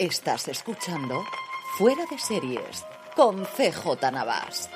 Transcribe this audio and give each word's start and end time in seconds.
Estás 0.00 0.48
escuchando 0.48 1.26
Fuera 1.76 2.06
de 2.10 2.18
Series 2.18 2.86
con 3.14 3.44
CJ 3.44 4.10
Navas. 4.10 4.70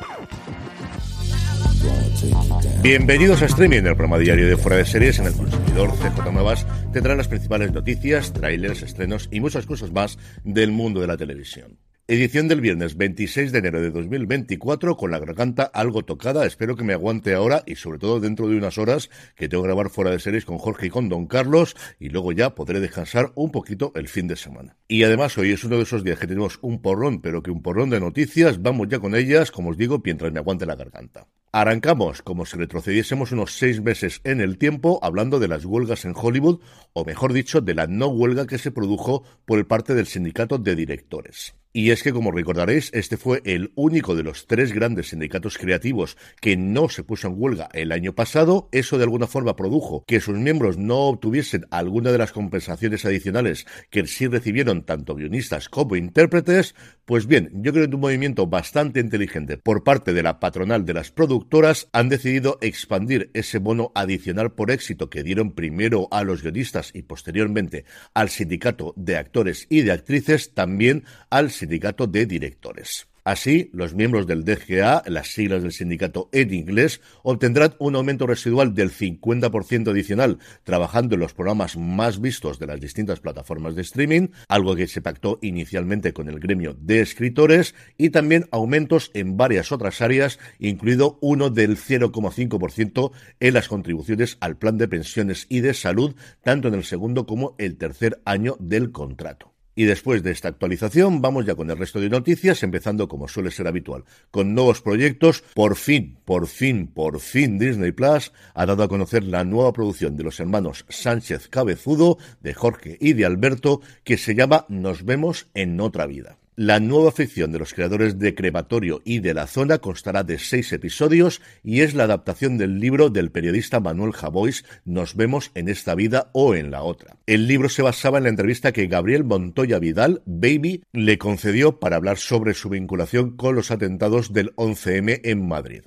Bienvenidos 2.82 3.40
a 3.40 3.46
Streaming, 3.46 3.78
el 3.78 3.96
programa 3.96 4.18
diario 4.18 4.46
de 4.46 4.58
Fuera 4.58 4.76
de 4.76 4.84
Series 4.84 5.18
en 5.20 5.28
el 5.28 5.32
consumidor 5.32 5.92
CJ 5.92 6.30
Navas 6.30 6.66
tendrán 6.92 7.16
las 7.16 7.28
principales 7.28 7.72
noticias, 7.72 8.34
trailers, 8.34 8.82
estrenos 8.82 9.30
y 9.30 9.40
muchas 9.40 9.64
cosas 9.64 9.92
más 9.92 10.18
del 10.44 10.72
mundo 10.72 11.00
de 11.00 11.06
la 11.06 11.16
televisión. 11.16 11.78
Edición 12.06 12.48
del 12.48 12.60
viernes 12.60 12.98
26 12.98 13.50
de 13.50 13.60
enero 13.60 13.80
de 13.80 13.90
2024 13.90 14.94
con 14.98 15.10
la 15.10 15.18
garganta 15.18 15.62
algo 15.62 16.02
tocada. 16.02 16.44
Espero 16.44 16.76
que 16.76 16.84
me 16.84 16.92
aguante 16.92 17.32
ahora 17.32 17.62
y 17.64 17.76
sobre 17.76 17.98
todo 17.98 18.20
dentro 18.20 18.46
de 18.46 18.58
unas 18.58 18.76
horas 18.76 19.08
que 19.36 19.48
tengo 19.48 19.62
que 19.62 19.68
grabar 19.68 19.88
fuera 19.88 20.10
de 20.10 20.18
series 20.18 20.44
con 20.44 20.58
Jorge 20.58 20.88
y 20.88 20.90
con 20.90 21.08
Don 21.08 21.26
Carlos 21.26 21.74
y 21.98 22.10
luego 22.10 22.32
ya 22.32 22.54
podré 22.54 22.80
descansar 22.80 23.32
un 23.36 23.50
poquito 23.50 23.90
el 23.94 24.08
fin 24.08 24.28
de 24.28 24.36
semana. 24.36 24.76
Y 24.86 25.04
además 25.04 25.38
hoy 25.38 25.52
es 25.52 25.64
uno 25.64 25.78
de 25.78 25.84
esos 25.84 26.04
días 26.04 26.18
que 26.18 26.26
tenemos 26.26 26.58
un 26.60 26.82
porrón, 26.82 27.22
pero 27.22 27.42
que 27.42 27.50
un 27.50 27.62
porrón 27.62 27.88
de 27.88 28.00
noticias. 28.00 28.60
Vamos 28.60 28.88
ya 28.90 28.98
con 28.98 29.14
ellas, 29.14 29.50
como 29.50 29.70
os 29.70 29.78
digo, 29.78 30.02
mientras 30.04 30.30
me 30.30 30.40
aguante 30.40 30.66
la 30.66 30.76
garganta. 30.76 31.26
Arrancamos 31.56 32.20
como 32.20 32.46
si 32.46 32.56
retrocediésemos 32.56 33.30
unos 33.30 33.56
seis 33.56 33.80
meses 33.80 34.20
en 34.24 34.40
el 34.40 34.58
tiempo 34.58 34.98
hablando 35.02 35.38
de 35.38 35.46
las 35.46 35.64
huelgas 35.64 36.04
en 36.04 36.12
Hollywood, 36.16 36.58
o 36.94 37.04
mejor 37.04 37.32
dicho, 37.32 37.60
de 37.60 37.74
la 37.74 37.86
no 37.86 38.08
huelga 38.08 38.48
que 38.48 38.58
se 38.58 38.72
produjo 38.72 39.22
por 39.44 39.64
parte 39.68 39.94
del 39.94 40.08
sindicato 40.08 40.58
de 40.58 40.74
directores. 40.74 41.54
Y 41.76 41.90
es 41.90 42.04
que, 42.04 42.12
como 42.12 42.30
recordaréis, 42.30 42.90
este 42.94 43.16
fue 43.16 43.42
el 43.44 43.72
único 43.74 44.14
de 44.14 44.22
los 44.22 44.46
tres 44.46 44.72
grandes 44.72 45.08
sindicatos 45.08 45.58
creativos 45.58 46.16
que 46.40 46.56
no 46.56 46.88
se 46.88 47.02
puso 47.02 47.26
en 47.26 47.34
huelga 47.36 47.68
el 47.72 47.90
año 47.90 48.14
pasado. 48.14 48.68
Eso 48.70 48.96
de 48.96 49.02
alguna 49.02 49.26
forma 49.26 49.56
produjo 49.56 50.04
que 50.06 50.20
sus 50.20 50.38
miembros 50.38 50.78
no 50.78 51.08
obtuviesen 51.08 51.66
alguna 51.72 52.12
de 52.12 52.18
las 52.18 52.30
compensaciones 52.30 53.04
adicionales 53.04 53.66
que 53.90 54.06
sí 54.06 54.28
recibieron 54.28 54.84
tanto 54.84 55.16
guionistas 55.16 55.68
como 55.68 55.96
intérpretes. 55.96 56.76
Pues 57.06 57.26
bien, 57.26 57.50
yo 57.54 57.72
creo 57.72 57.88
que 57.88 57.96
un 57.96 58.02
movimiento 58.02 58.46
bastante 58.46 59.00
inteligente 59.00 59.58
por 59.58 59.82
parte 59.82 60.12
de 60.12 60.22
la 60.22 60.38
patronal 60.38 60.84
de 60.84 60.94
las 60.94 61.10
productoras 61.10 61.43
han 61.92 62.08
decidido 62.08 62.58
expandir 62.62 63.30
ese 63.32 63.58
bono 63.58 63.92
adicional 63.94 64.52
por 64.52 64.70
éxito 64.70 65.08
que 65.08 65.22
dieron 65.22 65.52
primero 65.52 66.08
a 66.10 66.24
los 66.24 66.42
guionistas 66.42 66.90
y 66.92 67.02
posteriormente 67.02 67.84
al 68.12 68.28
sindicato 68.28 68.92
de 68.96 69.16
actores 69.16 69.66
y 69.70 69.82
de 69.82 69.92
actrices 69.92 70.52
también 70.52 71.04
al 71.30 71.50
sindicato 71.50 72.06
de 72.06 72.26
directores. 72.26 73.06
Así, 73.26 73.70
los 73.72 73.94
miembros 73.94 74.26
del 74.26 74.44
DGA, 74.44 75.02
las 75.06 75.28
siglas 75.28 75.62
del 75.62 75.72
sindicato 75.72 76.28
en 76.30 76.52
inglés, 76.52 77.00
obtendrán 77.22 77.74
un 77.78 77.96
aumento 77.96 78.26
residual 78.26 78.74
del 78.74 78.90
50% 78.90 79.90
adicional 79.90 80.38
trabajando 80.62 81.14
en 81.14 81.20
los 81.20 81.32
programas 81.32 81.78
más 81.78 82.20
vistos 82.20 82.58
de 82.58 82.66
las 82.66 82.82
distintas 82.82 83.20
plataformas 83.20 83.76
de 83.76 83.80
streaming, 83.80 84.28
algo 84.46 84.76
que 84.76 84.88
se 84.88 85.00
pactó 85.00 85.38
inicialmente 85.40 86.12
con 86.12 86.28
el 86.28 86.38
gremio 86.38 86.76
de 86.78 87.00
escritores, 87.00 87.74
y 87.96 88.10
también 88.10 88.46
aumentos 88.50 89.10
en 89.14 89.38
varias 89.38 89.72
otras 89.72 90.02
áreas, 90.02 90.38
incluido 90.58 91.18
uno 91.22 91.48
del 91.48 91.78
0,5% 91.78 93.10
en 93.40 93.54
las 93.54 93.68
contribuciones 93.68 94.36
al 94.40 94.58
plan 94.58 94.76
de 94.76 94.86
pensiones 94.86 95.46
y 95.48 95.60
de 95.60 95.72
salud, 95.72 96.14
tanto 96.42 96.68
en 96.68 96.74
el 96.74 96.84
segundo 96.84 97.24
como 97.24 97.54
el 97.56 97.78
tercer 97.78 98.20
año 98.26 98.58
del 98.60 98.92
contrato. 98.92 99.53
Y 99.74 99.84
después 99.84 100.22
de 100.22 100.30
esta 100.30 100.48
actualización, 100.48 101.20
vamos 101.20 101.46
ya 101.46 101.54
con 101.54 101.70
el 101.70 101.76
resto 101.76 102.00
de 102.00 102.08
noticias, 102.08 102.62
empezando 102.62 103.08
como 103.08 103.28
suele 103.28 103.50
ser 103.50 103.66
habitual, 103.66 104.04
con 104.30 104.54
nuevos 104.54 104.80
proyectos. 104.80 105.42
Por 105.54 105.76
fin, 105.76 106.16
por 106.24 106.46
fin, 106.46 106.86
por 106.86 107.20
fin 107.20 107.58
Disney 107.58 107.92
Plus 107.92 108.32
ha 108.54 108.66
dado 108.66 108.82
a 108.82 108.88
conocer 108.88 109.24
la 109.24 109.44
nueva 109.44 109.72
producción 109.72 110.16
de 110.16 110.24
los 110.24 110.38
hermanos 110.38 110.84
Sánchez 110.88 111.48
Cabezudo, 111.48 112.18
de 112.40 112.54
Jorge 112.54 112.96
y 113.00 113.14
de 113.14 113.24
Alberto, 113.24 113.80
que 114.04 114.16
se 114.16 114.34
llama 114.34 114.66
Nos 114.68 115.04
vemos 115.04 115.48
en 115.54 115.80
otra 115.80 116.06
vida. 116.06 116.38
La 116.56 116.78
nueva 116.78 117.10
ficción 117.10 117.50
de 117.50 117.58
los 117.58 117.74
creadores 117.74 118.20
de 118.20 118.36
Crematorio 118.36 119.02
y 119.04 119.18
de 119.18 119.34
la 119.34 119.48
Zona 119.48 119.78
constará 119.78 120.22
de 120.22 120.38
seis 120.38 120.72
episodios 120.72 121.42
y 121.64 121.80
es 121.80 121.94
la 121.94 122.04
adaptación 122.04 122.58
del 122.58 122.78
libro 122.78 123.10
del 123.10 123.32
periodista 123.32 123.80
Manuel 123.80 124.12
Javois 124.12 124.64
Nos 124.84 125.16
vemos 125.16 125.50
en 125.56 125.68
esta 125.68 125.96
vida 125.96 126.30
o 126.32 126.54
en 126.54 126.70
la 126.70 126.84
otra. 126.84 127.16
El 127.26 127.48
libro 127.48 127.68
se 127.68 127.82
basaba 127.82 128.18
en 128.18 128.24
la 128.24 128.30
entrevista 128.30 128.70
que 128.70 128.86
Gabriel 128.86 129.24
Montoya 129.24 129.80
Vidal, 129.80 130.22
Baby, 130.26 130.84
le 130.92 131.18
concedió 131.18 131.80
para 131.80 131.96
hablar 131.96 132.18
sobre 132.18 132.54
su 132.54 132.68
vinculación 132.68 133.36
con 133.36 133.56
los 133.56 133.72
atentados 133.72 134.32
del 134.32 134.54
11M 134.54 135.22
en 135.24 135.48
Madrid. 135.48 135.82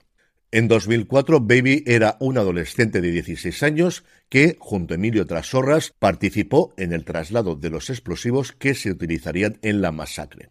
En 0.52 0.68
2004, 0.68 1.40
Baby 1.42 1.84
era 1.88 2.18
un 2.20 2.38
adolescente 2.38 3.00
de 3.00 3.12
16 3.12 3.64
años 3.64 4.04
que, 4.28 4.58
junto 4.60 4.94
a 4.94 4.96
Emilio 4.96 5.26
Trasorras, 5.26 5.94
participó 5.98 6.74
en 6.76 6.92
el 6.92 7.06
traslado 7.06 7.56
de 7.56 7.70
los 7.70 7.90
explosivos 7.90 8.52
que 8.52 8.74
se 8.74 8.92
utilizarían 8.92 9.60
en 9.62 9.82
la 9.82 9.92
masacre. 9.92 10.50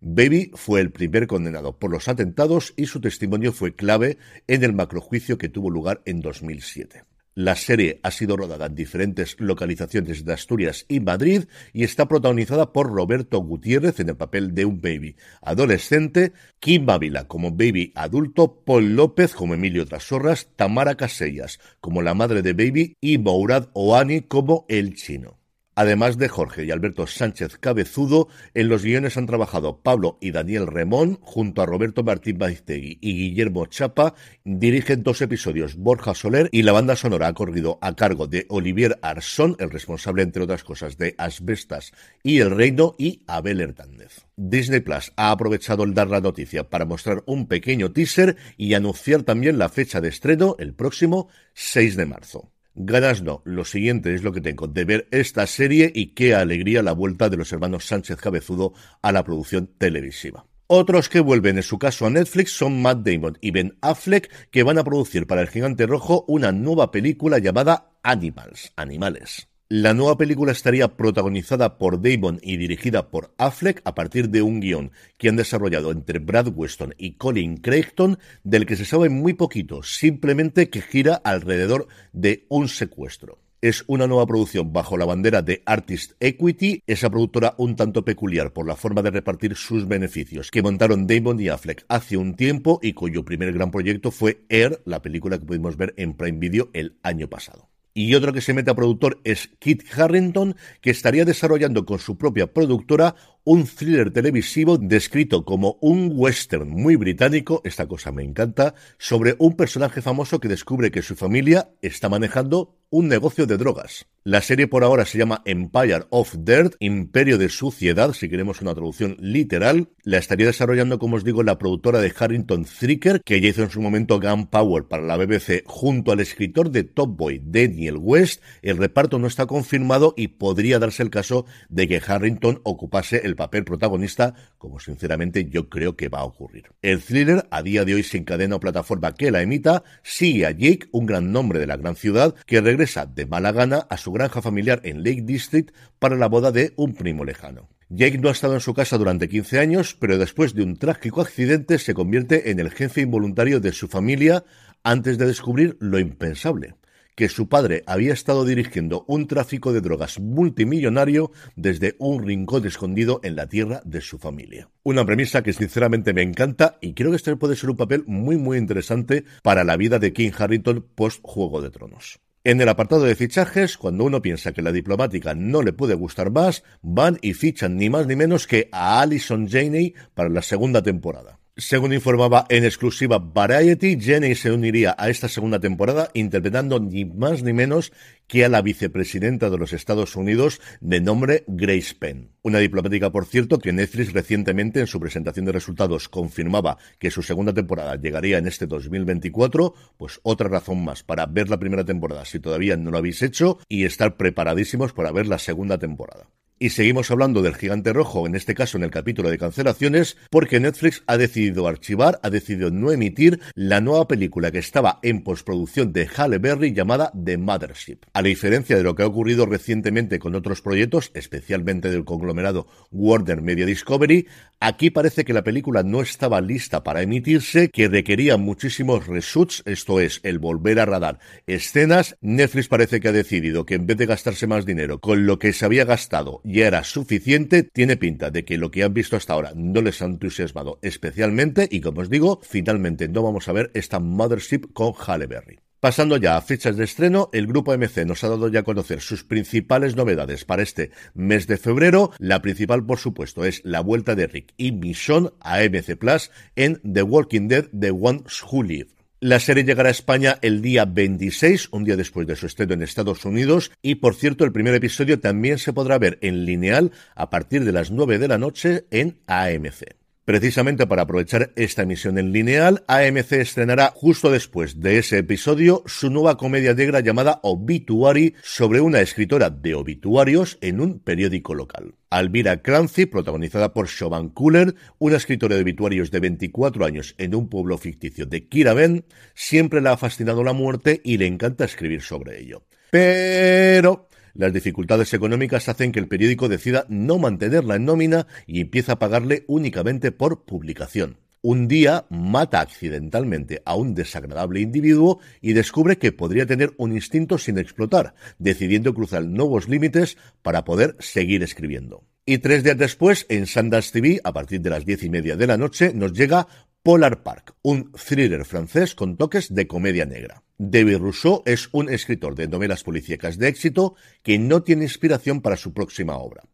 Baby 0.00 0.50
fue 0.54 0.80
el 0.80 0.92
primer 0.92 1.26
condenado 1.26 1.78
por 1.78 1.90
los 1.90 2.08
atentados 2.08 2.74
y 2.76 2.86
su 2.86 3.00
testimonio 3.00 3.52
fue 3.52 3.74
clave 3.74 4.18
en 4.46 4.62
el 4.62 4.72
macrojuicio 4.72 5.38
que 5.38 5.48
tuvo 5.48 5.70
lugar 5.70 6.02
en 6.04 6.20
2007. 6.20 7.04
La 7.34 7.54
serie 7.54 8.00
ha 8.02 8.10
sido 8.10 8.36
rodada 8.36 8.64
en 8.64 8.74
diferentes 8.74 9.36
localizaciones 9.38 10.24
de 10.24 10.32
Asturias 10.32 10.86
y 10.88 11.00
Madrid 11.00 11.44
y 11.74 11.84
está 11.84 12.08
protagonizada 12.08 12.72
por 12.72 12.90
Roberto 12.90 13.38
Gutiérrez 13.40 14.00
en 14.00 14.08
el 14.08 14.16
papel 14.16 14.54
de 14.54 14.64
un 14.64 14.80
baby 14.80 15.16
adolescente, 15.42 16.32
Kim 16.60 16.86
Bávila 16.86 17.28
como 17.28 17.50
baby 17.50 17.92
adulto, 17.94 18.64
Paul 18.64 18.96
López 18.96 19.34
como 19.34 19.52
Emilio 19.52 19.84
Trasorras, 19.84 20.48
Tamara 20.56 20.94
Casellas 20.94 21.60
como 21.80 22.00
la 22.00 22.14
madre 22.14 22.40
de 22.40 22.54
baby 22.54 22.96
y 23.02 23.18
Mourad 23.18 23.68
Oani 23.74 24.22
como 24.22 24.64
el 24.70 24.94
chino. 24.94 25.38
Además 25.78 26.16
de 26.16 26.28
Jorge 26.28 26.64
y 26.64 26.70
Alberto 26.70 27.06
Sánchez 27.06 27.58
Cabezudo, 27.58 28.28
en 28.54 28.70
los 28.70 28.82
guiones 28.82 29.18
han 29.18 29.26
trabajado 29.26 29.82
Pablo 29.82 30.16
y 30.22 30.30
Daniel 30.30 30.66
Remón, 30.66 31.18
junto 31.20 31.60
a 31.60 31.66
Roberto 31.66 32.02
Martín 32.02 32.38
Baiztegui 32.38 32.96
y 33.02 33.12
Guillermo 33.12 33.66
Chapa. 33.66 34.14
Dirigen 34.42 35.02
dos 35.02 35.20
episodios 35.20 35.76
Borja 35.76 36.14
Soler 36.14 36.48
y 36.50 36.62
la 36.62 36.72
banda 36.72 36.96
sonora 36.96 37.26
ha 37.26 37.34
corrido 37.34 37.78
a 37.82 37.94
cargo 37.94 38.26
de 38.26 38.46
Olivier 38.48 38.98
Arsón, 39.02 39.54
el 39.58 39.70
responsable, 39.70 40.22
entre 40.22 40.44
otras 40.44 40.64
cosas, 40.64 40.96
de 40.96 41.14
Asbestas 41.18 41.92
y 42.22 42.38
El 42.38 42.52
Reino, 42.52 42.94
y 42.96 43.22
Abel 43.26 43.60
Hernández. 43.60 44.24
Disney 44.34 44.80
Plus 44.80 45.12
ha 45.16 45.30
aprovechado 45.30 45.84
el 45.84 45.92
dar 45.92 46.08
la 46.08 46.22
noticia 46.22 46.70
para 46.70 46.86
mostrar 46.86 47.22
un 47.26 47.48
pequeño 47.48 47.92
teaser 47.92 48.36
y 48.56 48.72
anunciar 48.72 49.24
también 49.24 49.58
la 49.58 49.68
fecha 49.68 50.00
de 50.00 50.08
estreno 50.08 50.56
el 50.58 50.72
próximo 50.72 51.28
6 51.52 51.96
de 51.96 52.06
marzo. 52.06 52.55
Ganas 52.78 53.22
no, 53.22 53.40
lo 53.46 53.64
siguiente 53.64 54.14
es 54.14 54.22
lo 54.22 54.32
que 54.32 54.42
tengo 54.42 54.66
de 54.66 54.84
ver 54.84 55.08
esta 55.10 55.46
serie 55.46 55.90
y 55.94 56.08
qué 56.08 56.34
alegría 56.34 56.82
la 56.82 56.92
vuelta 56.92 57.30
de 57.30 57.38
los 57.38 57.50
hermanos 57.50 57.86
Sánchez 57.86 58.18
Cabezudo 58.18 58.74
a 59.00 59.12
la 59.12 59.24
producción 59.24 59.70
televisiva. 59.78 60.44
Otros 60.66 61.08
que 61.08 61.20
vuelven 61.20 61.56
en 61.56 61.62
su 61.62 61.78
caso 61.78 62.04
a 62.04 62.10
Netflix 62.10 62.52
son 62.52 62.82
Matt 62.82 62.98
Damon 62.98 63.38
y 63.40 63.50
Ben 63.50 63.78
Affleck, 63.80 64.50
que 64.50 64.62
van 64.62 64.76
a 64.76 64.84
producir 64.84 65.26
para 65.26 65.40
el 65.40 65.48
Gigante 65.48 65.86
Rojo 65.86 66.26
una 66.28 66.52
nueva 66.52 66.90
película 66.90 67.38
llamada 67.38 67.92
Animals, 68.02 68.74
Animales. 68.76 69.48
La 69.68 69.94
nueva 69.94 70.16
película 70.16 70.52
estaría 70.52 70.96
protagonizada 70.96 71.76
por 71.76 72.00
Damon 72.00 72.38
y 72.40 72.56
dirigida 72.56 73.10
por 73.10 73.34
Affleck 73.36 73.82
a 73.84 73.96
partir 73.96 74.28
de 74.28 74.40
un 74.40 74.60
guion 74.60 74.92
que 75.18 75.28
han 75.28 75.34
desarrollado 75.34 75.90
entre 75.90 76.20
Brad 76.20 76.52
Weston 76.54 76.94
y 76.96 77.14
Colin 77.14 77.56
Craigton, 77.56 78.16
del 78.44 78.64
que 78.64 78.76
se 78.76 78.84
sabe 78.84 79.08
muy 79.08 79.34
poquito, 79.34 79.82
simplemente 79.82 80.70
que 80.70 80.82
gira 80.82 81.16
alrededor 81.16 81.88
de 82.12 82.46
un 82.48 82.68
secuestro 82.68 83.40
es 83.60 83.82
una 83.88 84.06
nueva 84.06 84.26
producción 84.26 84.72
bajo 84.72 84.96
la 84.96 85.06
bandera 85.06 85.42
de 85.42 85.62
Artist 85.66 86.12
Equity, 86.20 86.84
esa 86.86 87.10
productora 87.10 87.54
un 87.58 87.74
tanto 87.74 88.04
peculiar 88.04 88.52
por 88.52 88.68
la 88.68 88.76
forma 88.76 89.02
de 89.02 89.10
repartir 89.10 89.56
sus 89.56 89.88
beneficios, 89.88 90.52
que 90.52 90.62
montaron 90.62 91.08
Damon 91.08 91.40
y 91.40 91.48
Affleck 91.48 91.84
hace 91.88 92.16
un 92.16 92.36
tiempo 92.36 92.78
y 92.80 92.92
cuyo 92.92 93.24
primer 93.24 93.52
gran 93.52 93.72
proyecto 93.72 94.12
fue 94.12 94.44
Air, 94.48 94.82
la 94.84 95.02
película 95.02 95.38
que 95.38 95.46
pudimos 95.46 95.76
ver 95.76 95.94
en 95.96 96.14
Prime 96.14 96.38
Video 96.38 96.70
el 96.74 96.98
año 97.02 97.28
pasado. 97.28 97.68
Y 97.98 98.14
otro 98.14 98.34
que 98.34 98.42
se 98.42 98.52
mete 98.52 98.70
a 98.70 98.74
productor 98.74 99.22
es 99.24 99.48
Kit 99.58 99.82
Harrington, 99.96 100.54
que 100.82 100.90
estaría 100.90 101.24
desarrollando 101.24 101.86
con 101.86 101.98
su 101.98 102.18
propia 102.18 102.52
productora 102.52 103.16
un 103.46 103.64
thriller 103.64 104.10
televisivo 104.10 104.76
descrito 104.76 105.44
como 105.44 105.78
un 105.80 106.10
western 106.12 106.68
muy 106.68 106.96
británico, 106.96 107.62
esta 107.64 107.86
cosa 107.86 108.10
me 108.10 108.24
encanta, 108.24 108.74
sobre 108.98 109.36
un 109.38 109.54
personaje 109.54 110.02
famoso 110.02 110.40
que 110.40 110.48
descubre 110.48 110.90
que 110.90 111.00
su 111.00 111.14
familia 111.14 111.70
está 111.80 112.08
manejando 112.08 112.76
un 112.90 113.08
negocio 113.08 113.46
de 113.46 113.56
drogas. 113.56 114.06
La 114.24 114.40
serie 114.40 114.66
por 114.66 114.82
ahora 114.82 115.04
se 115.04 115.18
llama 115.18 115.42
Empire 115.44 116.06
of 116.10 116.34
Dirt, 116.38 116.74
Imperio 116.80 117.38
de 117.38 117.48
Suciedad, 117.48 118.12
si 118.12 118.28
queremos 118.28 118.60
una 118.60 118.74
traducción 118.74 119.16
literal. 119.20 119.90
La 120.02 120.18
estaría 120.18 120.46
desarrollando, 120.46 120.98
como 120.98 121.14
os 121.14 121.22
digo, 121.22 121.44
la 121.44 121.58
productora 121.58 122.00
de 122.00 122.12
Harrington 122.16 122.64
Thricker, 122.64 123.20
que 123.22 123.40
ya 123.40 123.48
hizo 123.48 123.62
en 123.62 123.70
su 123.70 123.80
momento 123.80 124.20
Gunpower 124.20 124.86
para 124.88 125.04
la 125.04 125.16
BBC, 125.16 125.62
junto 125.64 126.10
al 126.10 126.18
escritor 126.18 126.72
de 126.72 126.82
Top 126.82 127.16
Boy, 127.16 127.40
Daniel 127.44 127.98
West. 128.00 128.42
El 128.62 128.78
reparto 128.78 129.20
no 129.20 129.28
está 129.28 129.46
confirmado 129.46 130.12
y 130.16 130.28
podría 130.28 130.80
darse 130.80 131.04
el 131.04 131.10
caso 131.10 131.46
de 131.68 131.86
que 131.86 132.02
Harrington 132.04 132.60
ocupase 132.64 133.20
el 133.24 133.35
papel 133.36 133.64
protagonista, 133.64 134.34
como 134.58 134.80
sinceramente 134.80 135.48
yo 135.48 135.68
creo 135.68 135.96
que 135.96 136.08
va 136.08 136.20
a 136.20 136.24
ocurrir. 136.24 136.64
El 136.82 137.02
thriller, 137.02 137.46
a 137.50 137.62
día 137.62 137.84
de 137.84 137.94
hoy 137.94 138.02
sin 138.02 138.24
cadena 138.24 138.56
o 138.56 138.60
plataforma 138.60 139.14
que 139.14 139.30
la 139.30 139.42
emita, 139.42 139.84
sigue 140.02 140.46
a 140.46 140.50
Jake, 140.50 140.88
un 140.92 141.06
gran 141.06 141.32
nombre 141.32 141.58
de 141.58 141.66
la 141.66 141.76
gran 141.76 141.96
ciudad, 141.96 142.34
que 142.46 142.60
regresa 142.60 143.06
de 143.06 143.26
mala 143.26 143.52
gana 143.52 143.86
a 143.88 143.96
su 143.96 144.12
granja 144.12 144.42
familiar 144.42 144.80
en 144.84 145.04
Lake 145.04 145.22
District 145.22 145.74
para 145.98 146.16
la 146.16 146.28
boda 146.28 146.50
de 146.50 146.72
un 146.76 146.94
primo 146.94 147.24
lejano. 147.24 147.68
Jake 147.88 148.18
no 148.18 148.28
ha 148.28 148.32
estado 148.32 148.54
en 148.54 148.60
su 148.60 148.74
casa 148.74 148.98
durante 148.98 149.28
15 149.28 149.60
años, 149.60 149.96
pero 150.00 150.18
después 150.18 150.54
de 150.54 150.64
un 150.64 150.76
trágico 150.76 151.20
accidente 151.20 151.78
se 151.78 151.94
convierte 151.94 152.50
en 152.50 152.58
el 152.58 152.70
jefe 152.70 153.02
involuntario 153.02 153.60
de 153.60 153.72
su 153.72 153.86
familia 153.86 154.44
antes 154.82 155.18
de 155.18 155.26
descubrir 155.26 155.76
lo 155.78 156.00
impensable 156.00 156.74
que 157.16 157.28
su 157.28 157.48
padre 157.48 157.82
había 157.86 158.12
estado 158.12 158.44
dirigiendo 158.44 159.04
un 159.08 159.26
tráfico 159.26 159.72
de 159.72 159.80
drogas 159.80 160.20
multimillonario 160.20 161.32
desde 161.56 161.96
un 161.98 162.24
rincón 162.24 162.66
escondido 162.66 163.20
en 163.24 163.34
la 163.34 163.48
tierra 163.48 163.82
de 163.84 164.00
su 164.00 164.18
familia. 164.18 164.68
Una 164.84 165.04
premisa 165.04 165.42
que 165.42 165.52
sinceramente 165.52 166.12
me 166.12 166.22
encanta 166.22 166.78
y 166.80 166.94
creo 166.94 167.10
que 167.10 167.16
este 167.16 167.34
puede 167.34 167.56
ser 167.56 167.70
un 167.70 167.76
papel 167.76 168.04
muy 168.06 168.36
muy 168.36 168.58
interesante 168.58 169.24
para 169.42 169.64
la 169.64 169.76
vida 169.76 169.98
de 169.98 170.12
King 170.12 170.30
Harrington 170.38 170.86
post 170.94 171.20
Juego 171.24 171.60
de 171.60 171.70
Tronos. 171.70 172.20
En 172.44 172.60
el 172.60 172.68
apartado 172.68 173.02
de 173.02 173.16
fichajes, 173.16 173.76
cuando 173.76 174.04
uno 174.04 174.22
piensa 174.22 174.52
que 174.52 174.62
la 174.62 174.70
diplomática 174.70 175.34
no 175.34 175.62
le 175.62 175.72
puede 175.72 175.94
gustar 175.94 176.30
más, 176.30 176.62
van 176.80 177.18
y 177.20 177.32
fichan 177.32 177.76
ni 177.76 177.90
más 177.90 178.06
ni 178.06 178.14
menos 178.14 178.46
que 178.46 178.68
a 178.70 179.00
Alison 179.00 179.48
Janey 179.48 179.94
para 180.14 180.28
la 180.28 180.42
segunda 180.42 180.80
temporada. 180.80 181.40
Según 181.58 181.94
informaba 181.94 182.44
en 182.50 182.66
exclusiva 182.66 183.18
Variety, 183.18 183.98
Jenny 183.98 184.34
se 184.34 184.52
uniría 184.52 184.94
a 184.98 185.08
esta 185.08 185.26
segunda 185.26 185.58
temporada 185.58 186.10
interpretando 186.12 186.80
ni 186.80 187.06
más 187.06 187.42
ni 187.42 187.54
menos 187.54 187.94
que 188.26 188.44
a 188.44 188.50
la 188.50 188.60
vicepresidenta 188.60 189.48
de 189.48 189.56
los 189.56 189.72
Estados 189.72 190.16
Unidos 190.16 190.60
de 190.82 191.00
nombre 191.00 191.44
Grace 191.46 191.94
Penn. 191.98 192.28
Una 192.42 192.58
diplomática, 192.58 193.08
por 193.08 193.24
cierto, 193.24 193.58
que 193.58 193.72
Netflix 193.72 194.12
recientemente 194.12 194.80
en 194.80 194.86
su 194.86 195.00
presentación 195.00 195.46
de 195.46 195.52
resultados 195.52 196.10
confirmaba 196.10 196.76
que 196.98 197.10
su 197.10 197.22
segunda 197.22 197.54
temporada 197.54 197.96
llegaría 197.96 198.36
en 198.36 198.48
este 198.48 198.66
2024, 198.66 199.72
pues 199.96 200.20
otra 200.24 200.50
razón 200.50 200.84
más 200.84 201.04
para 201.04 201.24
ver 201.24 201.48
la 201.48 201.58
primera 201.58 201.86
temporada 201.86 202.26
si 202.26 202.38
todavía 202.38 202.76
no 202.76 202.90
lo 202.90 202.98
habéis 202.98 203.22
hecho 203.22 203.60
y 203.66 203.84
estar 203.84 204.18
preparadísimos 204.18 204.92
para 204.92 205.10
ver 205.10 205.26
la 205.26 205.38
segunda 205.38 205.78
temporada. 205.78 206.28
Y 206.58 206.70
seguimos 206.70 207.10
hablando 207.10 207.42
del 207.42 207.54
gigante 207.54 207.92
rojo, 207.92 208.26
en 208.26 208.34
este 208.34 208.54
caso 208.54 208.78
en 208.78 208.84
el 208.84 208.90
capítulo 208.90 209.28
de 209.28 209.36
cancelaciones, 209.36 210.16
porque 210.30 210.58
Netflix 210.58 211.02
ha 211.06 211.18
decidido 211.18 211.68
archivar, 211.68 212.18
ha 212.22 212.30
decidido 212.30 212.70
no 212.70 212.92
emitir 212.92 213.40
la 213.54 213.82
nueva 213.82 214.08
película 214.08 214.50
que 214.50 214.60
estaba 214.60 214.98
en 215.02 215.22
postproducción 215.22 215.92
de 215.92 216.06
Halle 216.06 216.38
Berry 216.38 216.72
llamada 216.72 217.12
The 217.12 217.36
Mothership. 217.36 217.98
A 218.14 218.22
diferencia 218.22 218.74
de 218.74 218.84
lo 218.84 218.94
que 218.94 219.02
ha 219.02 219.06
ocurrido 219.06 219.44
recientemente 219.44 220.18
con 220.18 220.34
otros 220.34 220.62
proyectos, 220.62 221.10
especialmente 221.12 221.90
del 221.90 222.06
conglomerado 222.06 222.68
Warner 222.90 223.42
Media 223.42 223.66
Discovery, 223.66 224.26
aquí 224.58 224.88
parece 224.88 225.26
que 225.26 225.34
la 225.34 225.44
película 225.44 225.82
no 225.82 226.00
estaba 226.00 226.40
lista 226.40 226.82
para 226.82 227.02
emitirse, 227.02 227.68
que 227.68 227.88
requería 227.88 228.38
muchísimos 228.38 229.06
reshoots, 229.06 229.62
esto 229.66 230.00
es, 230.00 230.20
el 230.22 230.38
volver 230.38 230.80
a 230.80 230.86
radar 230.86 231.18
escenas. 231.46 232.16
Netflix 232.22 232.68
parece 232.68 232.98
que 232.98 233.08
ha 233.08 233.12
decidido 233.12 233.66
que 233.66 233.74
en 233.74 233.86
vez 233.86 233.98
de 233.98 234.06
gastarse 234.06 234.46
más 234.46 234.64
dinero 234.64 235.02
con 235.02 235.26
lo 235.26 235.38
que 235.38 235.52
se 235.52 235.66
había 235.66 235.84
gastado 235.84 236.40
ya 236.46 236.68
era 236.68 236.84
suficiente, 236.84 237.64
tiene 237.64 237.96
pinta 237.96 238.30
de 238.30 238.44
que 238.44 238.56
lo 238.56 238.70
que 238.70 238.84
han 238.84 238.94
visto 238.94 239.16
hasta 239.16 239.32
ahora 239.32 239.52
no 239.54 239.82
les 239.82 240.00
ha 240.00 240.04
entusiasmado 240.04 240.78
especialmente 240.80 241.68
y 241.70 241.80
como 241.80 242.00
os 242.00 242.10
digo, 242.10 242.40
finalmente 242.42 243.08
no 243.08 243.22
vamos 243.22 243.48
a 243.48 243.52
ver 243.52 243.70
esta 243.74 243.98
Mothership 243.98 244.72
con 244.72 244.92
Halle 244.94 245.26
Berry. 245.26 245.58
Pasando 245.80 246.16
ya 246.16 246.36
a 246.36 246.40
fechas 246.40 246.76
de 246.76 246.84
estreno, 246.84 247.28
el 247.32 247.46
grupo 247.46 247.76
MC 247.76 248.06
nos 248.06 248.24
ha 248.24 248.28
dado 248.28 248.48
ya 248.48 248.60
a 248.60 248.64
conocer 248.64 249.00
sus 249.00 249.24
principales 249.24 249.94
novedades 249.94 250.44
para 250.44 250.62
este 250.62 250.90
mes 251.14 251.46
de 251.46 251.58
febrero. 251.58 252.12
La 252.18 252.40
principal, 252.40 252.84
por 252.86 252.98
supuesto, 252.98 253.44
es 253.44 253.60
la 253.64 253.80
vuelta 253.80 254.14
de 254.14 254.26
Rick 254.26 254.54
y 254.56 254.72
Michonne 254.72 255.30
a 255.40 255.58
MC 255.60 255.96
Plus 255.96 256.30
en 256.54 256.80
The 256.82 257.02
Walking 257.02 257.48
Dead 257.48 257.66
The 257.78 257.90
Ones 257.90 258.42
Who 258.50 258.62
Live. 258.62 258.96
La 259.20 259.40
serie 259.40 259.64
llegará 259.64 259.88
a 259.88 259.92
España 259.92 260.38
el 260.42 260.60
día 260.60 260.84
26, 260.84 261.70
un 261.72 261.84
día 261.84 261.96
después 261.96 262.26
de 262.26 262.36
su 262.36 262.44
estreno 262.44 262.74
en 262.74 262.82
Estados 262.82 263.24
Unidos, 263.24 263.72
y 263.80 263.94
por 263.94 264.14
cierto, 264.14 264.44
el 264.44 264.52
primer 264.52 264.74
episodio 264.74 265.20
también 265.20 265.56
se 265.56 265.72
podrá 265.72 265.98
ver 265.98 266.18
en 266.20 266.44
lineal 266.44 266.92
a 267.14 267.30
partir 267.30 267.64
de 267.64 267.72
las 267.72 267.90
9 267.90 268.18
de 268.18 268.28
la 268.28 268.36
noche 268.36 268.84
en 268.90 269.16
AMC. 269.26 270.05
Precisamente 270.26 270.88
para 270.88 271.02
aprovechar 271.02 271.52
esta 271.54 271.82
emisión 271.82 272.18
en 272.18 272.32
lineal, 272.32 272.82
AMC 272.88 273.30
estrenará 273.34 273.92
justo 273.94 274.28
después 274.28 274.80
de 274.80 274.98
ese 274.98 275.18
episodio 275.18 275.84
su 275.86 276.10
nueva 276.10 276.36
comedia 276.36 276.74
negra 276.74 276.98
llamada 276.98 277.38
Obituary 277.44 278.34
sobre 278.42 278.80
una 278.80 279.00
escritora 279.00 279.50
de 279.50 279.76
obituarios 279.76 280.58
en 280.62 280.80
un 280.80 280.98
periódico 280.98 281.54
local. 281.54 281.94
Alvira 282.10 282.60
Clancy, 282.60 283.06
protagonizada 283.06 283.72
por 283.72 283.86
Siobhan 283.86 284.30
Cooler, 284.30 284.74
una 284.98 285.16
escritora 285.16 285.54
de 285.54 285.62
obituarios 285.62 286.10
de 286.10 286.18
24 286.18 286.84
años 286.84 287.14
en 287.18 287.32
un 287.36 287.48
pueblo 287.48 287.78
ficticio 287.78 288.26
de 288.26 288.48
Kiraben, 288.48 289.04
siempre 289.36 289.80
le 289.80 289.90
ha 289.90 289.96
fascinado 289.96 290.42
la 290.42 290.52
muerte 290.52 291.00
y 291.04 291.18
le 291.18 291.28
encanta 291.28 291.64
escribir 291.64 292.02
sobre 292.02 292.40
ello. 292.40 292.64
Pero 292.90 294.05
las 294.38 294.52
dificultades 294.52 295.12
económicas 295.14 295.68
hacen 295.68 295.92
que 295.92 296.00
el 296.00 296.08
periódico 296.08 296.48
decida 296.48 296.86
no 296.88 297.18
mantenerla 297.18 297.76
en 297.76 297.84
nómina 297.84 298.26
y 298.46 298.60
empieza 298.60 298.92
a 298.92 298.98
pagarle 298.98 299.44
únicamente 299.48 300.12
por 300.12 300.44
publicación. 300.44 301.18
Un 301.42 301.68
día 301.68 302.06
mata 302.10 302.60
accidentalmente 302.60 303.62
a 303.64 303.76
un 303.76 303.94
desagradable 303.94 304.60
individuo 304.60 305.20
y 305.40 305.52
descubre 305.52 305.96
que 305.96 306.10
podría 306.10 306.44
tener 306.44 306.74
un 306.76 306.92
instinto 306.92 307.38
sin 307.38 307.58
explotar, 307.58 308.14
decidiendo 308.38 308.92
cruzar 308.94 309.24
nuevos 309.24 309.68
límites 309.68 310.16
para 310.42 310.64
poder 310.64 310.96
seguir 310.98 311.42
escribiendo. 311.44 312.04
Y 312.24 312.38
tres 312.38 312.64
días 312.64 312.76
después, 312.76 313.26
en 313.28 313.46
Sundance 313.46 313.92
TV, 313.92 314.20
a 314.24 314.32
partir 314.32 314.60
de 314.60 314.70
las 314.70 314.84
diez 314.84 315.04
y 315.04 315.10
media 315.10 315.36
de 315.36 315.46
la 315.46 315.56
noche, 315.56 315.92
nos 315.94 316.12
llega 316.12 316.48
Polar 316.82 317.22
Park, 317.22 317.54
un 317.62 317.92
thriller 317.92 318.44
francés 318.44 318.96
con 318.96 319.16
toques 319.16 319.54
de 319.54 319.68
comedia 319.68 320.04
negra. 320.04 320.42
David 320.58 320.98
Rousseau 320.98 321.42
es 321.44 321.68
un 321.72 321.90
escritor 321.90 322.34
de 322.34 322.48
novelas 322.48 322.82
policíacas 322.82 323.38
de 323.38 323.48
éxito 323.48 323.94
que 324.22 324.38
no 324.38 324.62
tiene 324.62 324.84
inspiración 324.84 325.42
para 325.42 325.56
su 325.56 325.74
próxima 325.74 326.16
obra. 326.16 326.44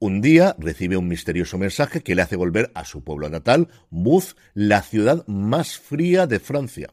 Un 0.00 0.20
día 0.20 0.56
recibe 0.58 0.96
un 0.96 1.08
misterioso 1.08 1.58
mensaje 1.58 2.02
que 2.02 2.14
le 2.14 2.22
hace 2.22 2.36
volver 2.36 2.70
a 2.74 2.84
su 2.84 3.02
pueblo 3.02 3.28
natal, 3.28 3.68
Mouth, 3.90 4.36
la 4.54 4.82
ciudad 4.82 5.24
más 5.26 5.78
fría 5.78 6.26
de 6.26 6.40
Francia. 6.40 6.88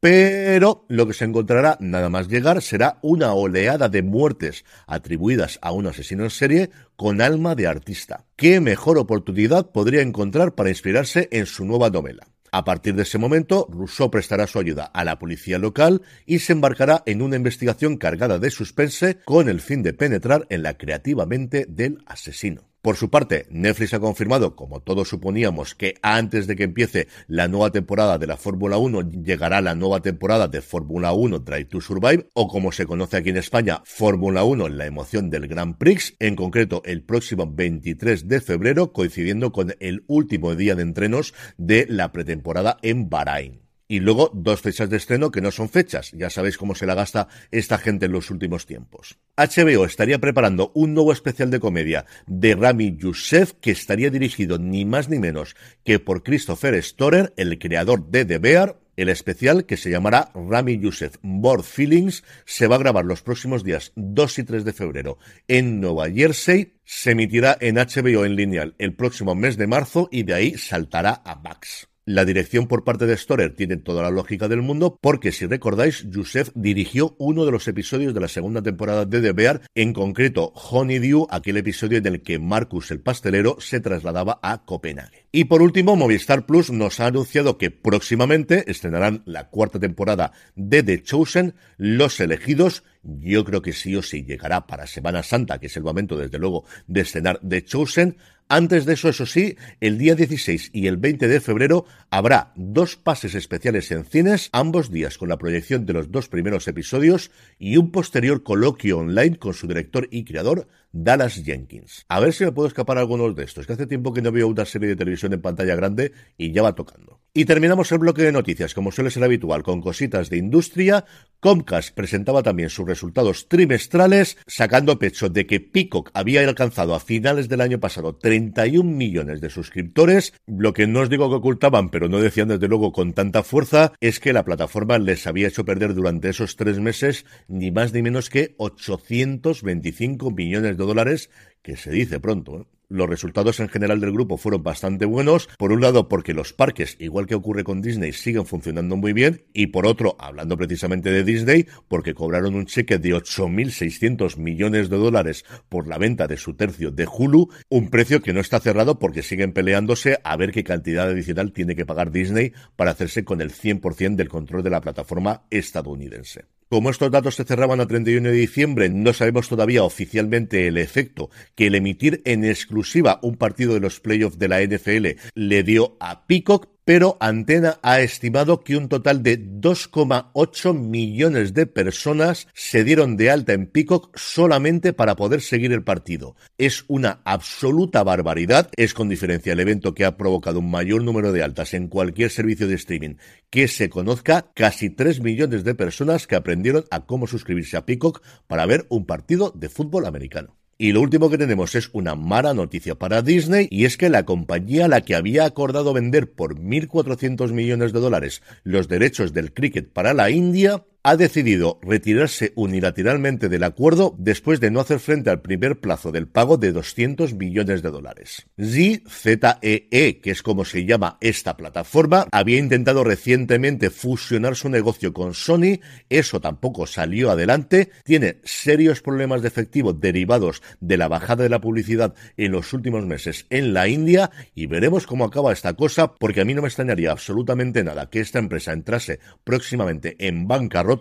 Pero 0.00 0.84
lo 0.88 1.06
que 1.06 1.14
se 1.14 1.24
encontrará 1.24 1.78
nada 1.80 2.10
más 2.10 2.28
llegar 2.28 2.60
será 2.60 2.98
una 3.02 3.32
oleada 3.32 3.88
de 3.88 4.02
muertes 4.02 4.64
atribuidas 4.86 5.58
a 5.62 5.72
un 5.72 5.86
asesino 5.86 6.24
en 6.24 6.30
serie 6.30 6.70
con 6.94 7.20
alma 7.20 7.54
de 7.54 7.66
artista. 7.66 8.26
¿Qué 8.36 8.60
mejor 8.60 8.98
oportunidad 8.98 9.70
podría 9.70 10.02
encontrar 10.02 10.54
para 10.54 10.68
inspirarse 10.68 11.28
en 11.32 11.46
su 11.46 11.64
nueva 11.64 11.90
novela? 11.90 12.33
A 12.56 12.64
partir 12.64 12.94
de 12.94 13.02
ese 13.02 13.18
momento, 13.18 13.66
Rousseau 13.68 14.12
prestará 14.12 14.46
su 14.46 14.60
ayuda 14.60 14.84
a 14.84 15.02
la 15.02 15.18
policía 15.18 15.58
local 15.58 16.02
y 16.24 16.38
se 16.38 16.52
embarcará 16.52 17.02
en 17.04 17.20
una 17.20 17.34
investigación 17.34 17.96
cargada 17.96 18.38
de 18.38 18.48
suspense 18.52 19.18
con 19.24 19.48
el 19.48 19.60
fin 19.60 19.82
de 19.82 19.92
penetrar 19.92 20.46
en 20.50 20.62
la 20.62 20.78
creativa 20.78 21.26
mente 21.26 21.66
del 21.68 22.04
asesino. 22.06 22.73
Por 22.84 22.96
su 22.96 23.08
parte, 23.08 23.46
Netflix 23.48 23.94
ha 23.94 23.98
confirmado, 23.98 24.56
como 24.56 24.80
todos 24.80 25.08
suponíamos, 25.08 25.74
que 25.74 25.94
antes 26.02 26.46
de 26.46 26.54
que 26.54 26.64
empiece 26.64 27.08
la 27.28 27.48
nueva 27.48 27.70
temporada 27.70 28.18
de 28.18 28.26
la 28.26 28.36
Fórmula 28.36 28.76
1 28.76 29.10
llegará 29.22 29.62
la 29.62 29.74
nueva 29.74 30.02
temporada 30.02 30.48
de 30.48 30.60
Fórmula 30.60 31.14
1 31.14 31.38
Drive 31.38 31.64
to 31.64 31.80
Survive, 31.80 32.28
o 32.34 32.46
como 32.46 32.72
se 32.72 32.84
conoce 32.84 33.16
aquí 33.16 33.30
en 33.30 33.38
España, 33.38 33.80
Fórmula 33.86 34.44
1 34.44 34.68
la 34.68 34.84
emoción 34.84 35.30
del 35.30 35.48
Grand 35.48 35.78
Prix, 35.78 36.14
en 36.18 36.36
concreto 36.36 36.82
el 36.84 37.02
próximo 37.02 37.50
23 37.50 38.28
de 38.28 38.42
febrero, 38.42 38.92
coincidiendo 38.92 39.50
con 39.50 39.74
el 39.80 40.04
último 40.06 40.54
día 40.54 40.74
de 40.74 40.82
entrenos 40.82 41.32
de 41.56 41.86
la 41.88 42.12
pretemporada 42.12 42.76
en 42.82 43.08
Bahrein. 43.08 43.63
Y 43.86 44.00
luego 44.00 44.30
dos 44.32 44.62
fechas 44.62 44.88
de 44.88 44.96
estreno 44.96 45.30
que 45.30 45.42
no 45.42 45.50
son 45.50 45.68
fechas. 45.68 46.10
Ya 46.12 46.30
sabéis 46.30 46.56
cómo 46.56 46.74
se 46.74 46.86
la 46.86 46.94
gasta 46.94 47.28
esta 47.50 47.78
gente 47.78 48.06
en 48.06 48.12
los 48.12 48.30
últimos 48.30 48.66
tiempos. 48.66 49.18
HBO 49.36 49.84
estaría 49.84 50.18
preparando 50.18 50.72
un 50.74 50.94
nuevo 50.94 51.12
especial 51.12 51.50
de 51.50 51.60
comedia 51.60 52.06
de 52.26 52.54
Rami 52.54 52.96
Youssef 52.96 53.52
que 53.60 53.72
estaría 53.72 54.10
dirigido 54.10 54.58
ni 54.58 54.84
más 54.84 55.08
ni 55.08 55.18
menos 55.18 55.54
que 55.84 55.98
por 55.98 56.22
Christopher 56.22 56.82
Storer, 56.82 57.34
el 57.36 57.58
creador 57.58 58.10
de 58.10 58.24
The 58.24 58.38
Bear. 58.38 58.80
El 58.96 59.08
especial, 59.08 59.66
que 59.66 59.76
se 59.76 59.90
llamará 59.90 60.30
Rami 60.34 60.78
Youssef 60.78 61.16
Board 61.20 61.64
Feelings, 61.64 62.22
se 62.44 62.68
va 62.68 62.76
a 62.76 62.78
grabar 62.78 63.04
los 63.04 63.22
próximos 63.22 63.64
días 63.64 63.92
2 63.96 64.38
y 64.38 64.44
3 64.44 64.64
de 64.64 64.72
febrero 64.72 65.18
en 65.48 65.80
Nueva 65.80 66.08
Jersey. 66.10 66.74
Se 66.84 67.10
emitirá 67.10 67.56
en 67.60 67.74
HBO 67.74 68.24
en 68.24 68.36
lineal 68.36 68.76
el 68.78 68.94
próximo 68.94 69.34
mes 69.34 69.56
de 69.56 69.66
marzo 69.66 70.08
y 70.12 70.22
de 70.22 70.34
ahí 70.34 70.56
saltará 70.56 71.22
a 71.24 71.34
Max. 71.34 71.88
La 72.06 72.26
dirección 72.26 72.66
por 72.66 72.84
parte 72.84 73.06
de 73.06 73.16
Storer 73.16 73.54
tiene 73.54 73.78
toda 73.78 74.02
la 74.02 74.10
lógica 74.10 74.46
del 74.46 74.60
mundo 74.60 74.98
porque 75.00 75.32
si 75.32 75.46
recordáis, 75.46 76.04
Youssef 76.10 76.50
dirigió 76.54 77.16
uno 77.18 77.46
de 77.46 77.52
los 77.52 77.66
episodios 77.66 78.12
de 78.12 78.20
la 78.20 78.28
segunda 78.28 78.60
temporada 78.60 79.06
de 79.06 79.22
The 79.22 79.32
Bear, 79.32 79.62
en 79.74 79.94
concreto 79.94 80.52
Honeydew, 80.54 81.26
aquel 81.30 81.56
episodio 81.56 81.96
en 81.96 82.06
el 82.06 82.20
que 82.20 82.38
Marcus 82.38 82.90
el 82.90 83.00
pastelero 83.00 83.56
se 83.58 83.80
trasladaba 83.80 84.38
a 84.42 84.66
Copenhague. 84.66 85.28
Y 85.32 85.44
por 85.44 85.62
último, 85.62 85.96
Movistar 85.96 86.44
Plus 86.44 86.70
nos 86.70 87.00
ha 87.00 87.06
anunciado 87.06 87.56
que 87.56 87.70
próximamente 87.70 88.70
estrenarán 88.70 89.22
la 89.24 89.48
cuarta 89.48 89.80
temporada 89.80 90.32
de 90.56 90.82
The 90.82 91.02
Chosen, 91.02 91.54
Los 91.78 92.20
Elegidos, 92.20 92.84
yo 93.04 93.44
creo 93.44 93.62
que 93.62 93.72
sí 93.72 93.94
o 93.96 94.02
sí 94.02 94.24
llegará 94.24 94.66
para 94.66 94.86
Semana 94.86 95.22
Santa, 95.22 95.58
que 95.58 95.66
es 95.66 95.76
el 95.76 95.82
momento, 95.82 96.16
desde 96.16 96.38
luego, 96.38 96.64
de 96.86 97.02
estrenar 97.02 97.40
The 97.46 97.64
Chosen. 97.64 98.16
Antes 98.48 98.84
de 98.84 98.92
eso, 98.92 99.08
eso 99.08 99.24
sí, 99.24 99.56
el 99.80 99.96
día 99.96 100.14
16 100.14 100.70
y 100.74 100.86
el 100.86 100.98
20 100.98 101.28
de 101.28 101.40
febrero 101.40 101.86
habrá 102.10 102.52
dos 102.56 102.96
pases 102.96 103.34
especiales 103.34 103.90
en 103.90 104.04
cines, 104.04 104.50
ambos 104.52 104.90
días 104.90 105.16
con 105.16 105.30
la 105.30 105.38
proyección 105.38 105.86
de 105.86 105.94
los 105.94 106.10
dos 106.10 106.28
primeros 106.28 106.68
episodios 106.68 107.30
y 107.58 107.78
un 107.78 107.90
posterior 107.90 108.42
coloquio 108.42 108.98
online 108.98 109.38
con 109.38 109.54
su 109.54 109.66
director 109.66 110.08
y 110.10 110.24
creador, 110.24 110.68
Dallas 110.92 111.42
Jenkins. 111.42 112.04
A 112.08 112.20
ver 112.20 112.34
si 112.34 112.44
me 112.44 112.52
puedo 112.52 112.68
escapar 112.68 112.98
algunos 112.98 113.34
de 113.34 113.44
estos, 113.44 113.66
que 113.66 113.72
hace 113.72 113.86
tiempo 113.86 114.12
que 114.12 114.22
no 114.22 114.30
veo 114.30 114.46
una 114.46 114.66
serie 114.66 114.88
de 114.88 114.96
televisión 114.96 115.32
en 115.32 115.40
pantalla 115.40 115.74
grande 115.74 116.12
y 116.36 116.52
ya 116.52 116.62
va 116.62 116.74
tocando. 116.74 117.20
Y 117.36 117.46
terminamos 117.46 117.90
el 117.90 117.98
bloque 117.98 118.22
de 118.22 118.30
noticias, 118.30 118.74
como 118.74 118.92
suele 118.92 119.10
ser 119.10 119.24
habitual, 119.24 119.64
con 119.64 119.80
cositas 119.80 120.30
de 120.30 120.36
industria. 120.36 121.04
Comcast 121.44 121.94
presentaba 121.94 122.42
también 122.42 122.70
sus 122.70 122.88
resultados 122.88 123.48
trimestrales, 123.50 124.38
sacando 124.46 124.98
pecho 124.98 125.28
de 125.28 125.46
que 125.46 125.60
Peacock 125.60 126.10
había 126.14 126.40
alcanzado 126.40 126.94
a 126.94 127.00
finales 127.00 127.50
del 127.50 127.60
año 127.60 127.78
pasado 127.80 128.16
31 128.16 128.90
millones 128.90 129.42
de 129.42 129.50
suscriptores. 129.50 130.32
Lo 130.46 130.72
que 130.72 130.86
no 130.86 131.00
os 131.00 131.10
digo 131.10 131.28
que 131.28 131.36
ocultaban, 131.36 131.90
pero 131.90 132.08
no 132.08 132.18
decían 132.18 132.48
desde 132.48 132.66
luego 132.66 132.92
con 132.92 133.12
tanta 133.12 133.42
fuerza, 133.42 133.92
es 134.00 134.20
que 134.20 134.32
la 134.32 134.46
plataforma 134.46 134.96
les 134.96 135.26
había 135.26 135.48
hecho 135.48 135.66
perder 135.66 135.92
durante 135.92 136.30
esos 136.30 136.56
tres 136.56 136.80
meses 136.80 137.26
ni 137.46 137.70
más 137.70 137.92
ni 137.92 138.00
menos 138.00 138.30
que 138.30 138.54
825 138.56 140.30
millones 140.30 140.78
de 140.78 140.84
dólares, 140.86 141.28
que 141.60 141.76
se 141.76 141.90
dice 141.90 142.20
pronto. 142.20 142.60
¿eh? 142.60 142.73
Los 142.88 143.08
resultados 143.08 143.60
en 143.60 143.68
general 143.68 144.00
del 144.00 144.12
grupo 144.12 144.36
fueron 144.36 144.62
bastante 144.62 145.06
buenos, 145.06 145.48
por 145.58 145.72
un 145.72 145.80
lado 145.80 146.08
porque 146.08 146.34
los 146.34 146.52
parques, 146.52 146.96
igual 146.98 147.26
que 147.26 147.34
ocurre 147.34 147.64
con 147.64 147.80
Disney, 147.80 148.12
siguen 148.12 148.46
funcionando 148.46 148.96
muy 148.96 149.12
bien, 149.12 149.44
y 149.52 149.68
por 149.68 149.86
otro, 149.86 150.16
hablando 150.18 150.56
precisamente 150.56 151.10
de 151.10 151.24
Disney, 151.24 151.66
porque 151.88 152.14
cobraron 152.14 152.54
un 152.54 152.66
cheque 152.66 152.98
de 152.98 153.14
8.600 153.14 154.36
millones 154.36 154.90
de 154.90 154.96
dólares 154.96 155.44
por 155.68 155.88
la 155.88 155.98
venta 155.98 156.26
de 156.26 156.36
su 156.36 156.54
tercio 156.54 156.90
de 156.90 157.06
Hulu, 157.06 157.48
un 157.68 157.90
precio 157.90 158.22
que 158.22 158.32
no 158.32 158.40
está 158.40 158.60
cerrado 158.60 158.98
porque 158.98 159.22
siguen 159.22 159.52
peleándose 159.52 160.18
a 160.22 160.36
ver 160.36 160.52
qué 160.52 160.64
cantidad 160.64 161.08
adicional 161.08 161.52
tiene 161.52 161.74
que 161.74 161.86
pagar 161.86 162.10
Disney 162.10 162.52
para 162.76 162.90
hacerse 162.90 163.24
con 163.24 163.40
el 163.40 163.52
100% 163.52 164.16
del 164.16 164.28
control 164.28 164.62
de 164.62 164.70
la 164.70 164.80
plataforma 164.80 165.44
estadounidense. 165.50 166.53
Como 166.68 166.90
estos 166.90 167.10
datos 167.10 167.34
se 167.34 167.44
cerraban 167.44 167.80
a 167.80 167.86
31 167.86 168.28
de 168.28 168.34
diciembre, 168.34 168.88
no 168.88 169.12
sabemos 169.12 169.48
todavía 169.48 169.84
oficialmente 169.84 170.66
el 170.66 170.78
efecto 170.78 171.30
que 171.54 171.66
el 171.66 171.74
emitir 171.74 172.22
en 172.24 172.44
exclusiva 172.44 173.18
un 173.22 173.36
partido 173.36 173.74
de 173.74 173.80
los 173.80 174.00
playoffs 174.00 174.38
de 174.38 174.48
la 174.48 174.62
NFL 174.62 175.06
le 175.34 175.62
dio 175.62 175.96
a 176.00 176.26
Peacock, 176.26 176.68
pero 176.84 177.16
Antena 177.20 177.78
ha 177.82 178.00
estimado 178.00 178.60
que 178.60 178.76
un 178.76 178.88
total 178.88 179.22
de 179.22 179.38
2,8 179.38 180.78
millones 180.78 181.54
de 181.54 181.66
personas 181.66 182.46
se 182.52 182.84
dieron 182.84 183.16
de 183.16 183.30
alta 183.30 183.52
en 183.52 183.66
Peacock 183.66 184.16
solamente 184.16 184.92
para 184.92 185.16
poder 185.16 185.40
seguir 185.40 185.72
el 185.72 185.82
partido. 185.82 186.36
Es 186.58 186.84
una 186.88 187.20
absoluta 187.24 188.02
barbaridad, 188.02 188.70
es 188.76 188.94
con 188.94 189.08
diferencia 189.08 189.52
el 189.52 189.60
evento 189.60 189.94
que 189.94 190.04
ha 190.04 190.16
provocado 190.16 190.58
un 190.58 190.70
mayor 190.70 191.02
número 191.02 191.32
de 191.32 191.42
altas 191.42 191.74
en 191.74 191.88
cualquier 191.88 192.30
servicio 192.30 192.68
de 192.68 192.74
streaming 192.74 193.14
que 193.50 193.68
se 193.68 193.88
conozca, 193.88 194.50
casi 194.54 194.90
3 194.90 195.20
millones 195.20 195.64
de 195.64 195.74
personas 195.74 196.26
que 196.26 196.36
aprendieron 196.36 196.84
a 196.90 197.06
cómo 197.06 197.26
suscribirse 197.26 197.76
a 197.76 197.86
Peacock 197.86 198.22
para 198.46 198.66
ver 198.66 198.86
un 198.88 199.06
partido 199.06 199.52
de 199.54 199.68
fútbol 199.68 200.06
americano. 200.06 200.56
Y 200.76 200.92
lo 200.92 201.00
último 201.00 201.30
que 201.30 201.38
tenemos 201.38 201.74
es 201.74 201.88
una 201.92 202.16
mala 202.16 202.52
noticia 202.52 202.96
para 202.96 203.22
Disney 203.22 203.68
y 203.70 203.84
es 203.84 203.96
que 203.96 204.08
la 204.08 204.24
compañía 204.24 204.86
a 204.86 204.88
la 204.88 205.02
que 205.02 205.14
había 205.14 205.44
acordado 205.44 205.92
vender 205.92 206.32
por 206.32 206.58
1.400 206.58 207.52
millones 207.52 207.92
de 207.92 208.00
dólares 208.00 208.42
los 208.64 208.88
derechos 208.88 209.32
del 209.32 209.52
cricket 209.52 209.92
para 209.92 210.14
la 210.14 210.30
India 210.30 210.84
ha 211.06 211.18
decidido 211.18 211.78
retirarse 211.82 212.54
unilateralmente 212.56 213.50
del 213.50 213.64
acuerdo 213.64 214.16
después 214.18 214.58
de 214.58 214.70
no 214.70 214.80
hacer 214.80 215.00
frente 215.00 215.28
al 215.28 215.42
primer 215.42 215.78
plazo 215.78 216.12
del 216.12 216.26
pago 216.26 216.56
de 216.56 216.72
200 216.72 217.34
millones 217.34 217.82
de 217.82 217.90
dólares. 217.90 218.46
ZEE, 218.58 219.88
e, 219.90 220.20
que 220.22 220.30
es 220.30 220.42
como 220.42 220.64
se 220.64 220.86
llama 220.86 221.18
esta 221.20 221.58
plataforma, 221.58 222.26
había 222.32 222.58
intentado 222.58 223.04
recientemente 223.04 223.90
fusionar 223.90 224.56
su 224.56 224.70
negocio 224.70 225.12
con 225.12 225.34
Sony, 225.34 225.80
eso 226.08 226.40
tampoco 226.40 226.86
salió 226.86 227.30
adelante, 227.30 227.90
tiene 228.02 228.40
serios 228.42 229.02
problemas 229.02 229.42
de 229.42 229.48
efectivo 229.48 229.92
derivados 229.92 230.62
de 230.80 230.96
la 230.96 231.08
bajada 231.08 231.42
de 231.42 231.50
la 231.50 231.60
publicidad 231.60 232.14
en 232.38 232.52
los 232.52 232.72
últimos 232.72 233.04
meses 233.04 233.44
en 233.50 233.74
la 233.74 233.88
India 233.88 234.30
y 234.54 234.66
veremos 234.68 235.06
cómo 235.06 235.26
acaba 235.26 235.52
esta 235.52 235.74
cosa 235.74 236.14
porque 236.14 236.40
a 236.40 236.46
mí 236.46 236.54
no 236.54 236.62
me 236.62 236.68
extrañaría 236.68 237.12
absolutamente 237.12 237.84
nada 237.84 238.08
que 238.08 238.20
esta 238.20 238.38
empresa 238.38 238.72
entrase 238.72 239.20
próximamente 239.44 240.16
en 240.18 240.48
bancarrota 240.48 240.93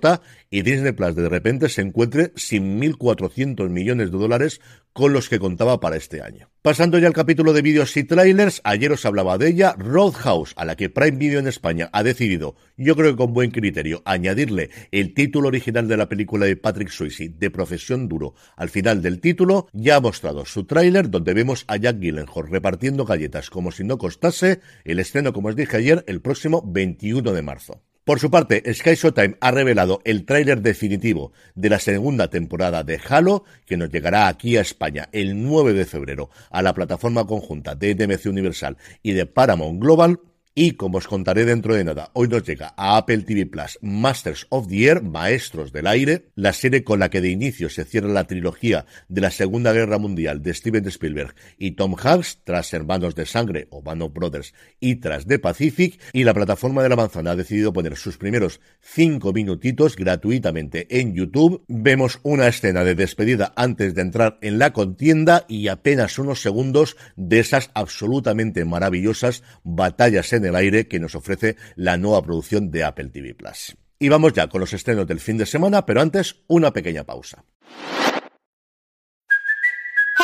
y 0.49 0.61
Disney 0.61 0.91
Plus 0.91 1.15
de 1.15 1.29
repente 1.29 1.69
se 1.69 1.81
encuentre 1.81 2.31
sin 2.35 2.79
1.400 2.79 3.69
millones 3.69 4.11
de 4.11 4.17
dólares 4.17 4.61
con 4.93 5.11
los 5.11 5.27
que 5.27 5.39
contaba 5.39 5.79
para 5.79 5.97
este 5.97 6.21
año. 6.21 6.49
Pasando 6.61 6.97
ya 6.99 7.07
al 7.07 7.13
capítulo 7.13 7.51
de 7.51 7.61
vídeos 7.61 7.97
y 7.97 8.03
trailers, 8.03 8.61
ayer 8.63 8.91
os 8.91 9.05
hablaba 9.05 9.37
de 9.37 9.49
ella, 9.49 9.75
Roadhouse, 9.77 10.53
a 10.55 10.65
la 10.65 10.75
que 10.75 10.89
Prime 10.89 11.17
Video 11.17 11.39
en 11.39 11.47
España 11.47 11.89
ha 11.91 12.03
decidido, 12.03 12.55
yo 12.77 12.95
creo 12.95 13.11
que 13.11 13.17
con 13.17 13.33
buen 13.33 13.51
criterio, 13.51 14.01
añadirle 14.05 14.69
el 14.91 15.13
título 15.13 15.47
original 15.47 15.87
de 15.87 15.97
la 15.97 16.07
película 16.07 16.45
de 16.45 16.55
Patrick 16.55 16.89
Swayze, 16.89 17.29
de 17.29 17.49
Profesión 17.49 18.07
Duro, 18.07 18.35
al 18.55 18.69
final 18.69 19.01
del 19.01 19.19
título, 19.19 19.67
ya 19.73 19.97
ha 19.97 20.01
mostrado 20.01 20.45
su 20.45 20.65
tráiler 20.65 21.09
donde 21.09 21.33
vemos 21.33 21.65
a 21.67 21.77
Jack 21.77 21.99
Gyllenhaal 21.99 22.47
repartiendo 22.49 23.05
galletas 23.05 23.49
como 23.49 23.71
si 23.71 23.83
no 23.83 23.97
costase, 23.97 24.61
el 24.85 24.99
estreno, 24.99 25.33
como 25.33 25.49
os 25.49 25.55
dije 25.55 25.77
ayer, 25.77 26.03
el 26.07 26.21
próximo 26.21 26.63
21 26.65 27.33
de 27.33 27.41
marzo. 27.41 27.81
Por 28.05 28.19
su 28.19 28.29
parte, 28.29 28.61
Sky 28.73 28.95
Showtime 28.95 29.37
ha 29.39 29.51
revelado 29.51 30.01
el 30.03 30.25
tráiler 30.25 30.61
definitivo 30.61 31.31
de 31.55 31.69
la 31.69 31.79
segunda 31.79 32.29
temporada 32.29 32.83
de 32.83 32.99
Halo, 33.07 33.45
que 33.65 33.77
nos 33.77 33.91
llegará 33.91 34.27
aquí 34.27 34.57
a 34.57 34.61
España 34.61 35.07
el 35.13 35.41
9 35.41 35.71
de 35.71 35.85
febrero 35.85 36.29
a 36.49 36.61
la 36.61 36.73
plataforma 36.73 37.25
conjunta 37.25 37.75
de 37.75 37.95
DMC 37.95 38.25
Universal 38.25 38.75
y 39.03 39.13
de 39.13 39.25
Paramount 39.25 39.81
Global 39.81 40.19
y 40.55 40.73
como 40.73 40.99
os 40.99 41.07
contaré 41.07 41.45
dentro 41.45 41.73
de 41.73 41.83
nada, 41.83 42.11
hoy 42.13 42.27
nos 42.27 42.43
llega 42.43 42.73
a 42.77 42.97
Apple 42.97 43.19
TV 43.19 43.47
Plus 43.47 43.79
Masters 43.81 44.45
of 44.49 44.67
the 44.67 44.85
Air, 44.85 45.01
Maestros 45.01 45.71
del 45.71 45.87
Aire, 45.87 46.27
la 46.35 46.53
serie 46.53 46.83
con 46.83 46.99
la 46.99 47.09
que 47.09 47.21
de 47.21 47.29
inicio 47.29 47.69
se 47.69 47.85
cierra 47.85 48.09
la 48.09 48.25
trilogía 48.25 48.85
de 49.07 49.21
la 49.21 49.31
Segunda 49.31 49.73
Guerra 49.73 49.97
Mundial 49.97 50.43
de 50.43 50.53
Steven 50.53 50.87
Spielberg 50.87 51.33
y 51.57 51.71
Tom 51.71 51.95
Hanks, 51.97 52.39
tras 52.43 52.71
Hermanos 52.73 53.15
de 53.15 53.25
Sangre 53.25 53.67
o 53.71 53.81
Band 53.81 54.03
of 54.03 54.13
Brothers 54.13 54.53
y 54.79 54.97
tras 54.97 55.25
The 55.25 55.39
Pacific, 55.39 55.99
y 56.13 56.23
la 56.23 56.35
plataforma 56.35 56.83
de 56.83 56.89
la 56.89 56.97
manzana 56.97 57.31
ha 57.31 57.35
decidido 57.35 57.73
poner 57.73 57.95
sus 57.95 58.17
primeros 58.17 58.61
cinco 58.79 59.33
minutitos 59.33 59.95
gratuitamente 59.95 60.99
en 60.99 61.15
YouTube. 61.15 61.63
Vemos 61.67 62.19
una 62.21 62.47
escena 62.47 62.83
de 62.83 62.93
despedida 62.93 63.53
antes 63.55 63.95
de 63.95 64.01
entrar 64.01 64.37
en 64.41 64.59
la 64.59 64.71
contienda 64.71 65.45
y 65.47 65.67
apenas 65.69 66.19
unos 66.19 66.41
segundos 66.41 66.95
de 67.15 67.39
esas 67.39 67.71
absolutamente 67.73 68.65
maravillosas 68.65 69.41
batallas 69.63 70.31
en 70.33 70.42
el 70.45 70.55
aire 70.55 70.87
que 70.87 70.99
nos 70.99 71.15
ofrece 71.15 71.57
la 71.75 71.97
nueva 71.97 72.21
producción 72.21 72.71
de 72.71 72.83
Apple 72.83 73.09
TV 73.09 73.33
Plus. 73.33 73.75
Y 73.99 74.09
vamos 74.09 74.33
ya 74.33 74.47
con 74.47 74.59
los 74.59 74.73
estrenos 74.73 75.07
del 75.07 75.19
fin 75.19 75.37
de 75.37 75.45
semana, 75.45 75.85
pero 75.85 76.01
antes 76.01 76.43
una 76.47 76.71
pequeña 76.71 77.03
pausa. 77.03 77.45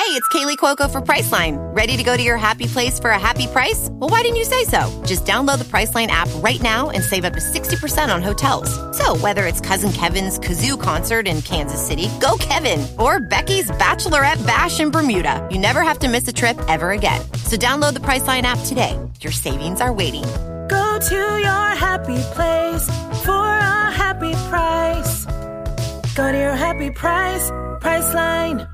Hey, 0.09 0.15
it's 0.15 0.27
Kaylee 0.29 0.57
Cuoco 0.57 0.89
for 0.89 1.01
Priceline. 1.01 1.57
Ready 1.75 1.95
to 1.95 2.03
go 2.03 2.17
to 2.17 2.23
your 2.23 2.37
happy 2.37 2.65
place 2.65 2.99
for 2.99 3.11
a 3.11 3.19
happy 3.19 3.45
price? 3.45 3.89
Well, 3.91 4.09
why 4.09 4.23
didn't 4.23 4.37
you 4.37 4.43
say 4.43 4.63
so? 4.63 4.89
Just 5.05 5.23
download 5.23 5.59
the 5.59 5.65
Priceline 5.65 6.07
app 6.07 6.27
right 6.37 6.59
now 6.63 6.89
and 6.89 7.03
save 7.03 7.25
up 7.25 7.33
to 7.33 7.39
60% 7.39 8.11
on 8.11 8.23
hotels. 8.23 8.71
So, 8.97 9.15
whether 9.17 9.45
it's 9.45 9.61
Cousin 9.61 9.91
Kevin's 9.91 10.39
Kazoo 10.39 10.81
concert 10.81 11.27
in 11.27 11.43
Kansas 11.43 11.85
City, 11.85 12.09
go 12.19 12.37
Kevin, 12.39 12.87
or 12.97 13.19
Becky's 13.19 13.69
Bachelorette 13.71 14.43
Bash 14.47 14.79
in 14.79 14.89
Bermuda, 14.89 15.47
you 15.51 15.59
never 15.59 15.83
have 15.83 15.99
to 15.99 16.09
miss 16.09 16.27
a 16.27 16.33
trip 16.33 16.57
ever 16.67 16.89
again. 16.89 17.21
So, 17.45 17.55
download 17.55 17.93
the 17.93 17.99
Priceline 17.99 18.43
app 18.43 18.59
today. 18.65 18.97
Your 19.21 19.33
savings 19.33 19.81
are 19.81 19.91
waiting. 19.91 20.23
Go 20.69 20.97
to 21.09 21.15
your 21.15 21.75
happy 21.75 22.17
place 22.35 22.85
for 23.25 23.33
a 23.33 23.91
happy 23.91 24.31
price. 24.49 25.25
Go 26.15 26.31
to 26.31 26.37
your 26.37 26.55
happy 26.55 26.89
price, 26.91 27.51
Priceline. 27.81 28.65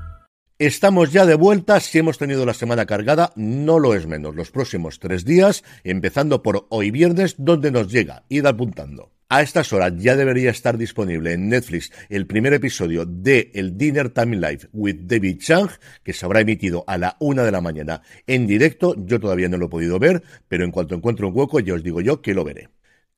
Estamos 0.58 1.12
ya 1.12 1.26
de 1.26 1.34
vuelta, 1.34 1.80
si 1.80 1.98
hemos 1.98 2.16
tenido 2.16 2.46
la 2.46 2.54
semana 2.54 2.86
cargada, 2.86 3.32
no 3.34 3.78
lo 3.80 3.94
es 3.94 4.06
menos. 4.06 4.36
Los 4.36 4.50
próximos 4.52 5.00
tres 5.00 5.24
días, 5.24 5.64
empezando 5.84 6.42
por 6.42 6.66
hoy 6.70 6.92
viernes, 6.92 7.34
donde 7.38 7.72
nos 7.72 7.90
llega, 7.92 8.22
id 8.28 8.46
apuntando. 8.46 9.15
A 9.28 9.42
estas 9.42 9.72
horas 9.72 9.92
ya 9.96 10.14
debería 10.14 10.50
estar 10.50 10.78
disponible 10.78 11.32
en 11.32 11.48
Netflix 11.48 11.90
el 12.08 12.28
primer 12.28 12.52
episodio 12.52 13.04
de 13.04 13.50
El 13.54 13.76
Dinner 13.76 14.08
Time 14.10 14.36
Live 14.36 14.68
with 14.72 14.98
David 15.00 15.38
Chang, 15.40 15.68
que 16.04 16.12
se 16.12 16.24
habrá 16.24 16.42
emitido 16.42 16.84
a 16.86 16.96
la 16.96 17.16
una 17.18 17.42
de 17.42 17.50
la 17.50 17.60
mañana 17.60 18.02
en 18.28 18.46
directo. 18.46 18.94
Yo 18.96 19.18
todavía 19.18 19.48
no 19.48 19.58
lo 19.58 19.66
he 19.66 19.70
podido 19.70 19.98
ver, 19.98 20.22
pero 20.46 20.62
en 20.62 20.70
cuanto 20.70 20.94
encuentre 20.94 21.26
un 21.26 21.36
hueco, 21.36 21.58
ya 21.58 21.74
os 21.74 21.82
digo 21.82 22.00
yo 22.00 22.22
que 22.22 22.34
lo 22.34 22.44
veré. 22.44 22.68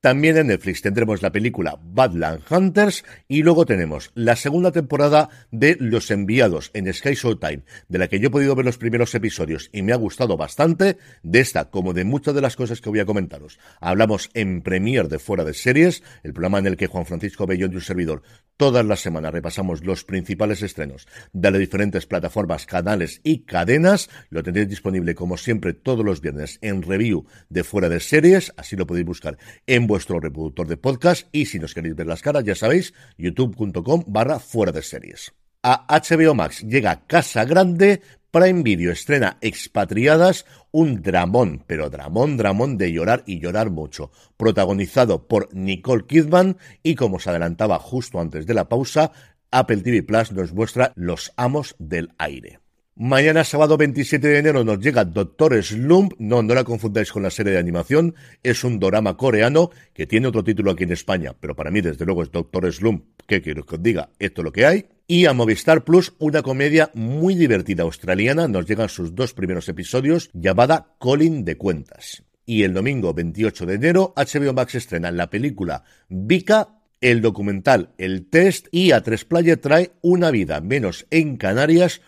También 0.01 0.37
en 0.37 0.47
Netflix 0.47 0.81
tendremos 0.81 1.23
la 1.23 1.33
película 1.33 1.77
Badland 1.83 2.43
Hunters 2.49 3.05
y 3.27 3.43
luego 3.43 3.67
tenemos 3.67 4.13
la 4.15 4.37
segunda 4.37 4.71
temporada 4.71 5.29
de 5.51 5.77
Los 5.81 6.13
Enviados 6.13 6.71
en 6.73 6.93
Sky 6.95 7.15
Showtime, 7.15 7.65
de 7.89 7.99
la 7.99 8.07
que 8.07 8.21
yo 8.21 8.29
he 8.29 8.31
podido 8.31 8.55
ver 8.55 8.65
los 8.65 8.79
primeros 8.79 9.13
episodios 9.17 9.71
y 9.73 9.83
me 9.83 9.93
ha 9.93 9.97
gustado 9.97 10.37
bastante, 10.37 10.99
de 11.25 11.41
esta 11.41 11.71
como 11.71 11.95
de 11.95 12.05
muchas 12.05 12.37
de 12.37 12.41
las 12.41 12.55
cosas 12.55 12.81
que 12.81 12.91
voy 12.91 13.01
a 13.01 13.07
comentaros. 13.07 13.59
Hablamos 13.81 14.31
en 14.35 14.63
Premier 14.63 15.09
de 15.09 15.19
Fuera 15.19 15.43
de 15.43 15.53
Series, 15.53 16.05
el 16.23 16.33
programa 16.33 16.61
en 16.61 16.69
el 16.69 16.77
que 16.77 16.87
Juan 16.87 17.05
Francisco 17.05 17.49
Bellón 17.49 17.73
y 17.73 17.75
un 17.75 17.81
servidor 17.81 18.23
todas 18.57 18.85
las 18.85 19.01
semanas 19.01 19.33
repasamos 19.33 19.85
los 19.85 20.05
principales 20.05 20.63
estrenos 20.63 21.09
de 21.33 21.51
las 21.51 21.59
diferentes 21.59 22.07
plataformas, 22.07 22.67
canales 22.67 23.21
y 23.25 23.41
cadenas. 23.41 24.11
Lo 24.31 24.45
tendréis 24.45 24.69
disponible 24.69 25.17
como 25.17 25.37
siempre 25.37 25.75
todos 25.75 26.05
los 26.05 26.21
viernes 26.21 26.59
en 26.61 26.83
review 26.83 27.27
de 27.49 27.65
Fuera 27.65 27.89
de 27.89 27.99
Series, 27.99 28.53
así 28.57 28.77
lo 28.77 28.87
podéis 28.87 29.07
buscar 29.07 29.39
en 29.67 29.88
vuestro 29.89 30.21
reproductor 30.21 30.69
de 30.69 30.77
podcast 30.77 31.27
y 31.33 31.47
si 31.47 31.59
nos 31.59 31.75
queréis 31.75 31.97
ver 31.97 32.07
las 32.07 32.23
caras, 32.23 32.45
ya 32.45 32.55
sabéis, 32.55 32.95
youtube.com 33.17 34.05
barra 34.07 34.39
fuera 34.39 34.71
de 34.71 34.83
series. 34.83 35.35
A 35.65 35.87
HBO 35.89 36.35
Max 36.35 36.63
llega 36.63 37.05
Casa 37.09 37.45
Grande, 37.45 38.01
Prime 38.31 38.63
Video 38.63 38.93
estrena 38.93 39.39
Expatriadas, 39.41 40.47
un 40.71 41.03
dramón, 41.03 41.65
pero 41.67 41.91
dramón, 41.91 42.37
dramón 42.37 42.79
de 42.79 42.93
llorar 42.93 43.25
y 43.27 43.41
llorar 43.41 43.71
mucho, 43.71 44.13
protagonizado 44.37 45.27
por 45.27 45.53
Nicole 45.53 46.07
Kidman 46.07 46.59
y 46.85 46.95
como 46.95 47.17
os 47.17 47.27
adelantaba 47.27 47.81
justo 47.81 48.21
antes 48.21 48.47
de 48.47 48.55
la 48.55 48.69
pausa, 48.69 49.11
Apple 49.51 49.79
TV 49.79 50.03
Plus 50.03 50.31
nos 50.33 50.53
muestra 50.53 50.93
Los 50.95 51.33
Amos 51.37 51.75
del 51.79 52.13
Aire. 52.19 52.61
Mañana 53.01 53.45
sábado 53.45 53.77
27 53.77 54.27
de 54.27 54.39
enero 54.39 54.65
nos 54.65 54.81
llega 54.81 55.05
Doctor 55.05 55.63
Slump, 55.63 56.15
no, 56.19 56.43
no 56.43 56.53
la 56.53 56.65
confundáis 56.65 57.13
con 57.13 57.23
la 57.23 57.31
serie 57.31 57.53
de 57.53 57.61
animación, 57.61 58.17
es 58.43 58.65
un 58.65 58.81
drama 58.81 59.17
coreano 59.17 59.71
que 59.95 60.09
tiene 60.09 60.27
otro 60.27 60.43
título 60.43 60.73
aquí 60.73 60.83
en 60.83 60.91
España, 60.91 61.33
pero 61.39 61.55
para 61.55 61.71
mí 61.71 61.81
desde 61.81 62.05
luego 62.05 62.25
es 62.25 62.33
Doctor 62.33 62.73
Slump, 62.73 63.05
¿qué 63.29 63.41
quiero 63.41 63.65
que 63.65 63.77
os 63.77 63.83
diga? 63.85 64.11
Esto 64.19 64.41
es 64.41 64.45
lo 64.45 64.51
que 64.51 64.67
hay. 64.67 64.87
Y 65.07 65.27
a 65.27 65.33
Movistar 65.33 65.85
Plus, 65.85 66.13
una 66.19 66.43
comedia 66.43 66.91
muy 66.93 67.37
divertida 67.37 67.85
australiana, 67.85 68.49
nos 68.49 68.67
llegan 68.67 68.89
sus 68.89 69.15
dos 69.15 69.33
primeros 69.33 69.69
episodios, 69.69 70.29
llamada 70.33 70.97
Colin 70.99 71.45
de 71.45 71.57
Cuentas. 71.57 72.25
Y 72.47 72.65
el 72.65 72.75
domingo 72.75 73.15
28 73.15 73.65
de 73.65 73.75
enero, 73.75 74.13
HBO 74.17 74.53
Max 74.55 74.75
estrena 74.75 75.13
la 75.13 75.31
película 75.31 75.85
Vika, 76.09 76.81
el 77.01 77.21
documental 77.21 77.91
El 77.97 78.29
Test 78.29 78.67
y 78.73 78.91
a 78.91 79.05
Tres 79.05 79.25
Playa 79.25 79.61
trae 79.61 79.93
Una 80.01 80.33
vida 80.33 80.61
menos 80.61 81.07
en 81.13 81.37
Canarias, 81.37 82.01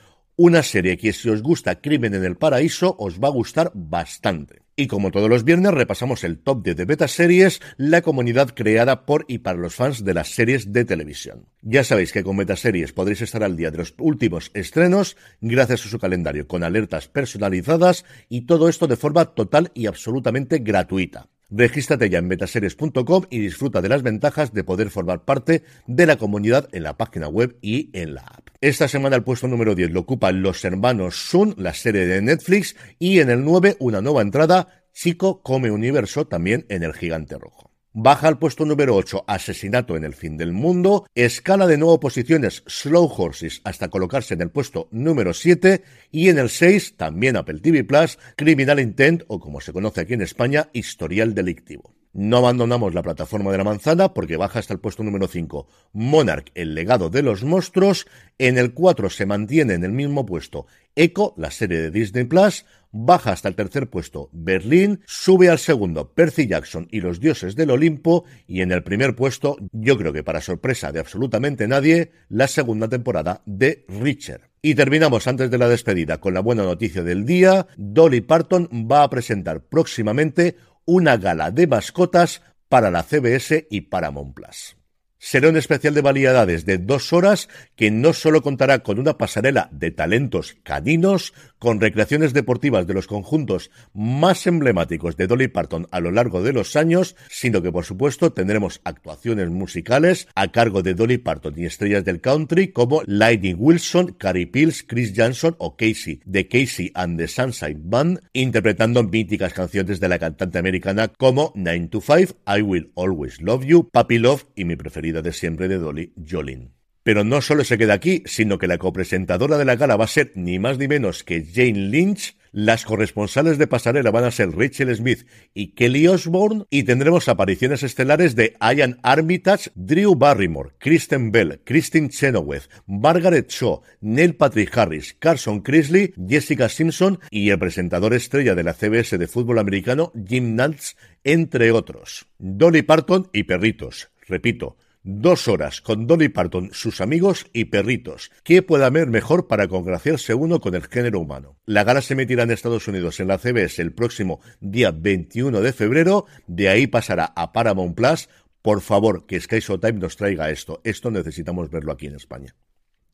una 0.43 0.63
serie 0.63 0.97
que 0.97 1.13
si 1.13 1.29
os 1.29 1.43
gusta 1.43 1.83
Crimen 1.83 2.15
en 2.15 2.25
el 2.25 2.39
Paraíso 2.39 2.97
os 2.99 3.21
va 3.21 3.29
a 3.29 3.31
gustar 3.31 3.73
bastante. 3.75 4.63
Y 4.75 4.87
como 4.87 5.11
todos 5.11 5.29
los 5.29 5.45
viernes 5.45 5.75
repasamos 5.75 6.25
el 6.25 6.39
top 6.39 6.65
10 6.65 6.77
de 6.79 6.85
beta 6.87 7.09
series, 7.09 7.61
la 7.77 8.01
comunidad 8.01 8.55
creada 8.55 9.05
por 9.05 9.27
y 9.29 9.41
para 9.41 9.59
los 9.59 9.75
fans 9.75 10.03
de 10.03 10.15
las 10.15 10.31
series 10.31 10.73
de 10.73 10.87
televisión. 10.87 11.45
Ya 11.61 11.85
sabéis 11.85 12.11
que 12.11 12.25
con 12.25 12.39
beta 12.39 12.57
series 12.57 12.95
podréis 12.95 13.21
estar 13.21 13.45
al 13.45 13.55
día 13.55 13.71
de 13.71 13.77
los 13.77 13.95
últimos 13.99 14.51
estrenos 14.55 15.19
gracias 15.43 15.85
a 15.85 15.91
su 15.91 15.99
calendario 15.99 16.49
con 16.49 16.65
alertas 16.65 17.07
personalizadas 17.07 18.07
y 18.31 18.47
todo 18.47 18.71
esto 18.71 18.87
de 18.87 18.97
forma 18.97 19.27
total 19.27 19.71
y 19.75 19.89
absolutamente 19.89 20.61
gratuita. 20.61 21.29
Regístrate 21.51 22.09
ya 22.09 22.19
en 22.19 22.29
betaseries.com 22.29 23.25
y 23.29 23.41
disfruta 23.41 23.83
de 23.83 23.89
las 23.89 24.03
ventajas 24.03 24.53
de 24.53 24.63
poder 24.63 24.91
formar 24.91 25.25
parte 25.25 25.65
de 25.87 26.07
la 26.07 26.17
comunidad 26.17 26.69
en 26.73 26.85
la 26.85 26.97
página 26.97 27.29
web 27.29 27.57
y 27.61 27.91
en 27.93 28.15
la 28.15 28.23
app. 28.23 28.49
Esta 28.61 28.89
semana 28.89 29.17
el 29.17 29.25
puesto 29.25 29.49
número 29.49 29.75
10 29.75 29.91
lo 29.91 30.01
ocupan 30.01 30.43
Los 30.43 30.65
Hermanos 30.65 31.17
Sun, 31.17 31.55
la 31.57 31.75
serie 31.75 32.07
de 32.07 32.23
Netflix, 32.23 32.77
y 32.99 33.19
en 33.19 33.31
el 33.31 33.45
9 33.45 33.77
una 33.81 34.01
nueva 34.01 34.23
entrada, 34.23 34.85
Chico 34.93 35.43
Come 35.43 35.71
Universo, 35.71 36.27
también 36.27 36.67
en 36.69 36.83
el 36.83 36.93
Gigante 36.93 37.37
Rojo. 37.37 37.70
Baja 37.93 38.29
al 38.29 38.39
puesto 38.39 38.65
número 38.65 38.95
8, 38.95 39.25
Asesinato 39.27 39.97
en 39.97 40.05
el 40.05 40.15
fin 40.15 40.37
del 40.37 40.53
mundo. 40.53 41.09
Escala 41.17 41.67
de 41.67 41.77
nuevo 41.77 41.99
posiciones, 41.99 42.63
Slow 42.69 43.13
Horses, 43.13 43.61
hasta 43.65 43.89
colocarse 43.89 44.35
en 44.35 44.43
el 44.43 44.51
puesto 44.51 44.87
número 44.93 45.35
7. 45.35 45.83
Y 46.13 46.29
en 46.29 46.39
el 46.39 46.51
6, 46.51 46.97
también 46.97 47.37
Apple 47.37 47.59
TV 47.59 47.83
Plus, 47.83 48.17
Criminal 48.37 48.79
Intent, 48.79 49.25
o 49.27 49.41
como 49.41 49.61
se 49.61 49.73
conoce 49.73 50.03
aquí 50.03 50.15
en 50.15 50.23
España, 50.23 50.69
Historial 50.73 51.35
Delictivo. 51.35 52.00
No 52.13 52.39
abandonamos 52.39 52.93
la 52.93 53.03
plataforma 53.03 53.53
de 53.53 53.59
la 53.59 53.65
manzana 53.65 54.13
porque 54.13 54.37
baja 54.37 54.59
hasta 54.59 54.75
el 54.75 54.81
puesto 54.81 55.05
número 55.05 55.29
5. 55.29 55.69
Monarch, 55.93 56.51
el 56.55 56.75
legado 56.75 57.09
de 57.09 57.23
los 57.23 57.45
monstruos. 57.45 58.07
En 58.39 58.59
el 58.59 58.75
4 58.75 59.11
se 59.11 59.27
mantiene 59.27 59.75
en 59.75 59.85
el 59.85 59.93
mismo 59.93 60.27
puesto 60.27 60.67
Echo, 60.97 61.35
la 61.37 61.51
serie 61.51 61.79
de 61.79 61.91
Disney 61.91 62.25
Plus 62.25 62.65
baja 62.93 63.33
hasta 63.33 63.49
el 63.49 63.55
tercer 63.55 63.89
puesto 63.89 64.29
Berlín, 64.33 65.01
sube 65.07 65.49
al 65.49 65.59
segundo 65.59 66.13
Percy 66.13 66.47
Jackson 66.47 66.89
y 66.91 67.01
los 67.01 67.21
dioses 67.21 67.55
del 67.55 67.71
Olimpo 67.71 68.25
y 68.47 68.63
en 68.63 68.73
el 68.73 68.83
primer 68.83 69.15
puesto, 69.15 69.57
yo 69.73 69.97
creo 69.97 70.13
que 70.13 70.25
para 70.25 70.41
sorpresa 70.41 70.93
de 70.93 71.01
absolutamente 71.01 71.69
nadie, 71.69 72.13
la 72.29 72.49
segunda 72.49 72.89
temporada 72.89 73.43
de 73.47 73.85
Richard. 73.89 74.51
Y 74.63 74.75
terminamos 74.75 75.27
antes 75.27 75.51
de 75.51 75.57
la 75.57 75.69
despedida 75.69 76.19
con 76.19 76.35
la 76.35 76.41
buena 76.41 76.65
noticia 76.65 77.03
del 77.03 77.25
día, 77.25 77.67
Dolly 77.79 78.21
Parton 78.21 78.69
va 78.91 79.05
a 79.05 79.11
presentar 79.11 79.63
próximamente 79.63 80.57
una 80.91 81.17
gala 81.17 81.53
de 81.53 81.69
mascotas 81.69 82.43
para 82.69 82.91
la 82.91 83.05
CBS 83.05 83.69
y 83.71 83.83
Paramount 83.83 84.35
Plus. 84.35 84.80
Será 85.23 85.51
un 85.51 85.59
especial 85.59 85.93
de 85.93 86.01
variedades 86.01 86.65
de 86.65 86.79
dos 86.79 87.13
horas 87.13 87.51
que 87.77 87.91
no 87.91 88.15
solo 88.15 88.41
contará 88.41 88.79
con 88.79 88.99
una 88.99 89.19
pasarela 89.19 89.69
de 89.71 89.91
talentos 89.91 90.57
caninos, 90.63 91.35
con 91.59 91.79
recreaciones 91.79 92.33
deportivas 92.33 92.87
de 92.87 92.95
los 92.95 93.07
conjuntos 93.07 93.71
más 93.93 94.47
emblemáticos 94.47 95.19
de 95.19 95.27
Dolly 95.27 95.49
Parton 95.49 95.87
a 95.91 96.01
lo 96.01 96.11
largo 96.11 96.43
de 96.43 96.55
los 96.55 96.75
años, 96.75 97.17
sino 97.29 97.61
que 97.61 97.71
por 97.71 97.85
supuesto 97.85 98.33
tendremos 98.33 98.81
actuaciones 98.83 99.51
musicales 99.51 100.27
a 100.35 100.49
cargo 100.49 100.83
de 100.83 100.95
Dolly 100.95 101.19
Parton 101.19 101.53
y 101.55 101.67
estrellas 101.67 102.07
del 102.07 102.23
country 102.23 102.69
como 102.69 103.03
Lightning 103.05 103.57
Wilson, 103.59 104.15
Carrie 104.19 104.47
Pills, 104.47 104.83
Chris 104.89 105.13
Johnson 105.15 105.55
o 105.59 105.77
Casey, 105.77 106.23
de 106.25 106.49
Casey 106.49 106.93
and 106.95 107.19
the 107.19 107.29
Sunshine 107.29 107.83
Band, 107.91 108.21
interpretando 108.33 109.03
míticas 109.03 109.53
canciones 109.53 110.01
de 110.01 110.09
la 110.09 110.19
cantante 110.19 110.59
americana 110.59 111.09
como 111.09 111.53
Nine 111.55 111.89
to 111.89 112.01
Five, 112.01 112.29
I 112.47 112.63
Will 112.63 112.91
Always 112.97 113.43
Love 113.43 113.67
You, 113.67 113.91
Puppy 113.93 114.19
Love 114.19 114.47
y 114.57 114.65
mi 114.65 114.77
preferida 114.77 115.10
de 115.13 115.33
siempre 115.33 115.69
de 115.69 115.79
Dolly, 115.79 116.13
Jolene. 116.29 116.71
Pero 117.03 117.25
no 117.25 117.41
solo 117.41 117.65
se 117.65 117.79
queda 117.79 117.95
aquí, 117.95 118.23
sino 118.27 118.59
que 118.59 118.67
la 118.67 118.79
copresentadora 118.79 119.57
de 119.57 119.65
la 119.65 119.77
gala 119.77 119.97
va 119.97 120.05
a 120.05 120.09
ser 120.09 120.33
ni 120.35 120.59
más 120.59 120.79
ni 120.79 120.87
menos 120.87 121.25
que 121.25 121.45
Jane 121.45 121.89
Lynch, 121.89 122.37
las 122.53 122.85
corresponsales 122.85 123.59
de 123.59 123.69
pasarela 123.69 124.11
van 124.11 124.25
a 124.25 124.31
ser 124.31 124.51
Rachel 124.51 124.95
Smith 124.95 125.27
y 125.55 125.69
Kelly 125.69 126.09
Osbourne 126.09 126.65
y 126.69 126.83
tendremos 126.83 127.29
apariciones 127.29 127.83
estelares 127.85 128.35
de 128.35 128.55
Ian 128.61 128.99
Armitage, 129.03 129.71
Drew 129.77 130.15
Barrymore, 130.17 130.71
Kristen 130.79 131.31
Bell, 131.31 131.61
Christine 131.65 132.09
Chenoweth, 132.09 132.69
Margaret 132.87 133.49
Shaw, 133.49 133.83
Neil 134.01 134.35
Patrick 134.35 134.77
Harris, 134.77 135.15
Carson 135.19 135.61
Crisley, 135.61 136.13
Jessica 136.29 136.69
Simpson 136.69 137.21
y 137.31 137.51
el 137.51 137.59
presentador 137.59 138.15
estrella 138.15 138.55
de 138.55 138.65
la 138.65 138.75
CBS 138.75 139.17
de 139.17 139.29
fútbol 139.29 139.59
americano 139.59 140.13
Jim 140.27 140.57
Nantz, 140.57 140.97
entre 141.23 141.71
otros. 141.71 142.27
Dolly 142.39 142.83
Parton 142.83 143.29
y 143.33 143.45
perritos. 143.45 144.11
Repito, 144.27 144.77
Dos 145.03 145.49
horas 145.49 145.81
con 145.81 146.07
Dolly 146.07 146.29
Parton, 146.29 146.69
sus 146.75 147.01
amigos 147.01 147.47
y 147.55 147.65
perritos. 147.67 148.31
¿Qué 148.45 148.63
puede 148.63 148.85
haber 148.85 149.09
mejor 149.09 149.49
para 149.49 149.67
congraciarse 149.67 150.35
uno 150.35 150.61
con 150.61 150.75
el 150.75 150.87
género 150.89 151.21
humano? 151.21 151.57
La 151.65 151.85
gala 151.85 152.03
se 152.03 152.13
emitirá 152.13 152.43
en 152.43 152.51
Estados 152.51 152.87
Unidos 152.87 153.19
en 153.19 153.29
la 153.29 153.39
CBS 153.39 153.81
el 153.81 153.95
próximo 153.95 154.41
día 154.61 154.91
21 154.91 155.63
de 155.63 155.73
febrero. 155.73 156.27
De 156.47 156.69
ahí 156.69 156.87
pasará 156.87 157.33
a 157.35 157.51
Paramount 157.53 157.97
Plus. 157.97 158.29
Por 158.61 158.83
favor, 158.83 159.25
que 159.25 159.41
Sky 159.41 159.61
Showtime 159.61 160.01
nos 160.01 160.17
traiga 160.17 160.51
esto. 160.51 160.83
Esto 160.85 161.11
necesitamos 161.11 161.71
verlo 161.71 161.93
aquí 161.93 162.07
en 162.07 162.17
España. 162.17 162.55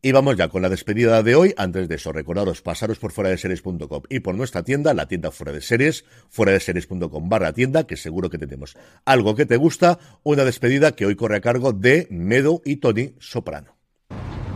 Y 0.07 0.12
vamos 0.12 0.37
ya 0.37 0.47
con 0.47 0.62
la 0.62 0.69
despedida 0.69 1.21
de 1.25 1.35
hoy. 1.35 1.53
Antes 1.57 1.88
de 1.88 1.97
eso, 1.97 2.12
recordaros 2.12 2.62
pasaros 2.62 3.01
por 3.01 3.11
fuera 3.11 3.31
de 3.31 3.38
series.com 3.38 4.05
y 4.09 4.21
por 4.21 4.37
nuestra 4.37 4.62
tienda, 4.62 4.95
la 4.95 5.09
tienda 5.09 5.33
fuera 5.33 5.51
de 5.51 5.61
series, 5.61 6.05
fuera 6.31 6.53
de 6.53 6.61
series.com 6.61 7.29
barra 7.29 7.53
tienda, 7.53 7.88
que 7.88 7.97
seguro 7.97 8.31
que 8.31 8.38
tenemos 8.38 8.77
algo 9.05 9.35
que 9.35 9.47
te 9.47 9.57
gusta. 9.57 9.99
Una 10.23 10.45
despedida 10.45 10.92
que 10.92 11.07
hoy 11.07 11.16
corre 11.16 11.38
a 11.38 11.40
cargo 11.40 11.73
de 11.73 12.07
Medo 12.09 12.62
y 12.64 12.77
Tony 12.77 13.16
Soprano. 13.19 13.75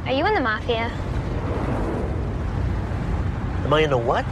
Are 0.06 0.16
you 0.16 0.24
in 0.24 0.34
the 0.34 0.40
mafia? 0.40 0.88
Am 3.64 3.74
I 3.74 3.82
in 3.82 3.90
the 3.90 3.96
what? 3.96 4.24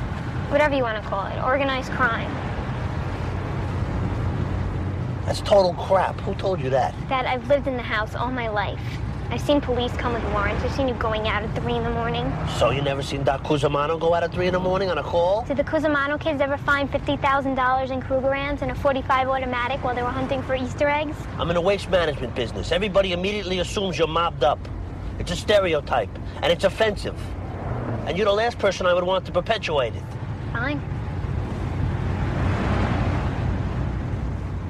Whatever 0.52 0.76
you 0.76 0.84
want 0.84 1.02
to 1.02 1.10
call 1.10 1.26
it. 1.26 1.42
Organized 1.42 1.90
crime. 1.94 2.30
That's 5.26 5.40
total 5.40 5.74
crap. 5.74 6.14
Who 6.20 6.36
told 6.36 6.60
you 6.60 6.70
that? 6.70 6.94
Dad, 7.08 7.26
I've 7.26 7.48
lived 7.48 7.66
in 7.66 7.76
the 7.76 7.82
house 7.82 8.14
all 8.14 8.30
my 8.30 8.48
life. 8.48 8.78
I've 9.30 9.42
seen 9.42 9.60
police 9.60 9.92
come 9.92 10.14
with 10.14 10.24
warrants. 10.32 10.64
I've 10.64 10.72
seen 10.72 10.88
you 10.88 10.94
going 10.94 11.28
out 11.28 11.42
at 11.42 11.54
3 11.62 11.74
in 11.74 11.84
the 11.84 11.90
morning. 11.90 12.32
So 12.56 12.70
you 12.70 12.80
never 12.80 13.02
seen 13.02 13.24
Doc 13.24 13.42
Cusimano 13.42 14.00
go 14.00 14.14
out 14.14 14.22
at 14.22 14.32
3 14.32 14.46
in 14.46 14.54
the 14.54 14.58
morning 14.58 14.88
on 14.88 14.96
a 14.96 15.02
call? 15.02 15.44
Did 15.44 15.58
the 15.58 15.64
Cusimano 15.64 16.18
kids 16.18 16.40
ever 16.40 16.56
find 16.56 16.90
$50,000 16.90 17.90
in 17.90 18.00
Krugerrands 18.00 18.62
and 18.62 18.70
a 18.70 18.74
45 18.74 19.28
automatic 19.28 19.84
while 19.84 19.94
they 19.94 20.02
were 20.02 20.08
hunting 20.08 20.42
for 20.42 20.54
Easter 20.54 20.88
eggs? 20.88 21.14
I'm 21.38 21.50
in 21.50 21.54
the 21.56 21.60
waste 21.60 21.90
management 21.90 22.34
business. 22.34 22.72
Everybody 22.72 23.12
immediately 23.12 23.58
assumes 23.58 23.98
you're 23.98 24.08
mobbed 24.08 24.44
up. 24.44 24.58
It's 25.18 25.30
a 25.30 25.36
stereotype, 25.36 26.10
and 26.42 26.50
it's 26.50 26.64
offensive. 26.64 27.20
And 28.06 28.16
you're 28.16 28.24
the 28.24 28.32
last 28.32 28.58
person 28.58 28.86
I 28.86 28.94
would 28.94 29.04
want 29.04 29.26
to 29.26 29.32
perpetuate 29.32 29.94
it. 29.94 30.02
Fine. 30.52 30.80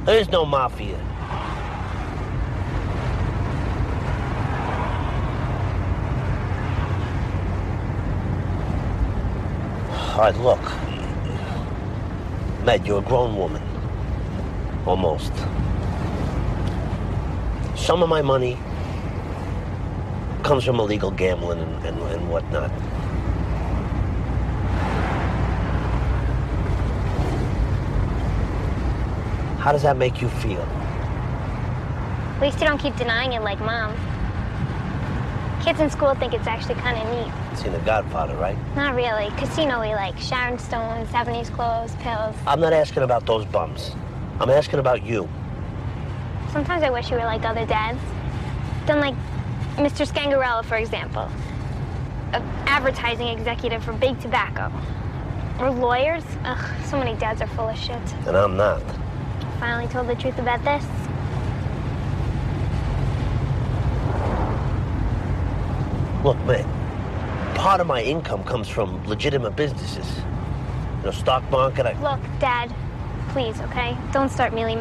There 0.05 0.19
is 0.19 0.29
no 0.31 0.45
mafia. 0.45 0.99
Right, 10.19 10.37
look. 10.39 10.61
Meg, 12.65 12.85
you're 12.85 12.99
a 12.99 13.03
grown 13.03 13.37
woman. 13.37 13.63
Almost. 14.85 15.33
Some 17.77 18.03
of 18.03 18.09
my 18.09 18.21
money 18.21 18.59
comes 20.43 20.65
from 20.65 20.81
illegal 20.81 21.13
gambling 21.13 21.61
and, 21.61 21.87
and, 21.87 22.03
and 22.03 22.29
whatnot. 22.29 22.73
How 29.61 29.71
does 29.71 29.83
that 29.83 29.97
make 29.97 30.21
you 30.21 30.29
feel? 30.29 30.63
At 32.35 32.43
least 32.43 32.61
you 32.61 32.67
don't 32.67 32.79
keep 32.79 32.97
denying 32.97 33.35
it 33.35 33.43
like 33.43 33.61
mom. 33.61 33.95
Kids 35.63 35.81
in 35.81 35.91
school 35.91 36.15
think 36.15 36.35
it's 36.35 36.47
actually 36.47 36.77
kind 36.77 36.97
of 36.97 37.05
neat. 37.27 37.59
Seen 37.59 37.73
The 37.73 37.79
Godfather, 37.81 38.37
right? 38.37 38.57
Not 38.77 38.95
really. 38.95 39.31
Casino 39.37 39.81
we 39.81 39.95
like. 39.95 40.17
Sharon 40.19 40.59
Stone, 40.59 41.07
70s 41.07 41.53
clothes, 41.53 41.95
pills. 41.97 42.35
I'm 42.47 42.61
not 42.61 42.73
asking 42.73 43.03
about 43.03 43.27
those 43.27 43.45
bums. 43.47 43.93
I'm 44.41 44.51
asking 44.51 44.79
about 44.79 45.03
you. 45.05 45.29
Sometimes 46.53 46.83
I 46.83 46.91
wish 46.91 47.11
you 47.11 47.17
were 47.17 47.25
like 47.25 47.45
other 47.45 47.67
dads. 47.67 47.99
Done 48.87 49.01
like 49.01 49.15
Mr. 49.77 50.07
Scangarella, 50.07 50.65
for 50.65 50.77
example. 50.77 51.29
An 52.33 52.43
advertising 52.67 53.27
executive 53.29 53.83
for 53.83 53.93
big 53.93 54.19
tobacco. 54.21 54.73
Or 55.59 55.71
lawyers. 55.71 56.25
Ugh, 56.45 56.87
so 56.87 56.99
many 56.99 57.15
dads 57.19 57.43
are 57.43 57.49
full 57.49 57.69
of 57.69 57.77
shit. 57.77 58.01
And 58.27 58.37
I'm 58.37 58.57
not. 58.57 58.81
Finally 59.59 59.89
told 59.89 60.07
the 60.07 60.15
truth 60.15 60.39
about 60.39 60.63
this. 60.65 60.85
Look, 66.25 66.37
man, 66.47 66.65
part 67.55 67.81
of 67.81 67.87
my 67.87 68.03
income 68.03 68.43
comes 68.43 68.69
from 68.69 69.07
legitimate 69.07 69.55
businesses. 69.55 70.07
You 70.99 71.05
know, 71.05 71.11
stock 71.13 71.49
market. 71.51 71.87
I... 71.87 71.93
Look, 72.03 72.21
Dad, 72.41 72.75
please, 73.29 73.61
okay? 73.61 73.97
Don't 74.13 74.29
start 74.29 74.53
mealy 74.53 74.75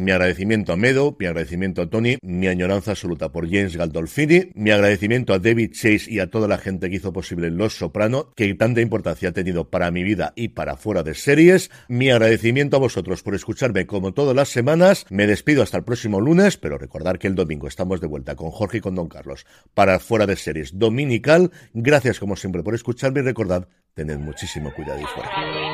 Mi 0.00 0.12
agradecimiento 0.12 0.72
a 0.72 0.76
Medo, 0.78 1.14
mi 1.18 1.26
agradecimiento 1.26 1.82
a 1.82 1.90
Tony, 1.90 2.16
mi 2.22 2.46
añoranza 2.46 2.92
absoluta 2.92 3.30
por 3.32 3.44
James 3.50 3.76
Galdolfini, 3.76 4.50
mi 4.54 4.70
agradecimiento 4.70 5.34
a 5.34 5.38
David 5.38 5.72
Chase 5.72 6.10
y 6.10 6.20
a 6.20 6.30
toda 6.30 6.48
la 6.48 6.56
gente 6.56 6.88
que 6.88 6.96
hizo 6.96 7.12
posible 7.12 7.50
Los 7.50 7.76
Soprano, 7.76 8.32
que 8.34 8.54
tanta 8.54 8.80
importancia 8.80 9.28
ha 9.28 9.32
tenido 9.32 9.68
para 9.68 9.90
mi 9.90 10.02
vida 10.02 10.32
y 10.36 10.48
para 10.48 10.78
fuera 10.78 11.02
de 11.02 11.12
series. 11.12 11.70
Mi 11.88 12.08
agradecimiento 12.08 12.78
a 12.78 12.80
vosotros 12.80 13.22
por 13.22 13.34
escucharme 13.34 13.86
como 13.86 14.14
todas 14.14 14.34
las 14.34 14.48
semanas. 14.48 15.04
Me 15.10 15.26
despido 15.26 15.62
hasta 15.62 15.76
el 15.76 15.84
próximo 15.84 16.18
lunes, 16.18 16.56
pero 16.56 16.78
recordar 16.78 17.18
que 17.18 17.26
el 17.26 17.34
domingo 17.34 17.68
estamos 17.68 18.00
de 18.00 18.06
vuelta 18.06 18.36
con 18.36 18.50
Jorge 18.50 18.78
y 18.78 18.80
con 18.80 18.94
Don 18.94 19.08
Carlos 19.08 19.44
para 19.74 19.98
fuera 19.98 20.24
de 20.24 20.36
series 20.36 20.78
dominical. 20.78 21.50
Gracias 21.74 22.18
como 22.18 22.36
siempre 22.36 22.62
por 22.62 22.74
escucharme 22.74 23.20
y 23.20 23.24
recordad, 23.24 23.68
tened 23.92 24.16
muchísimo 24.16 24.72
cuidado 24.72 24.98
y. 24.98 25.69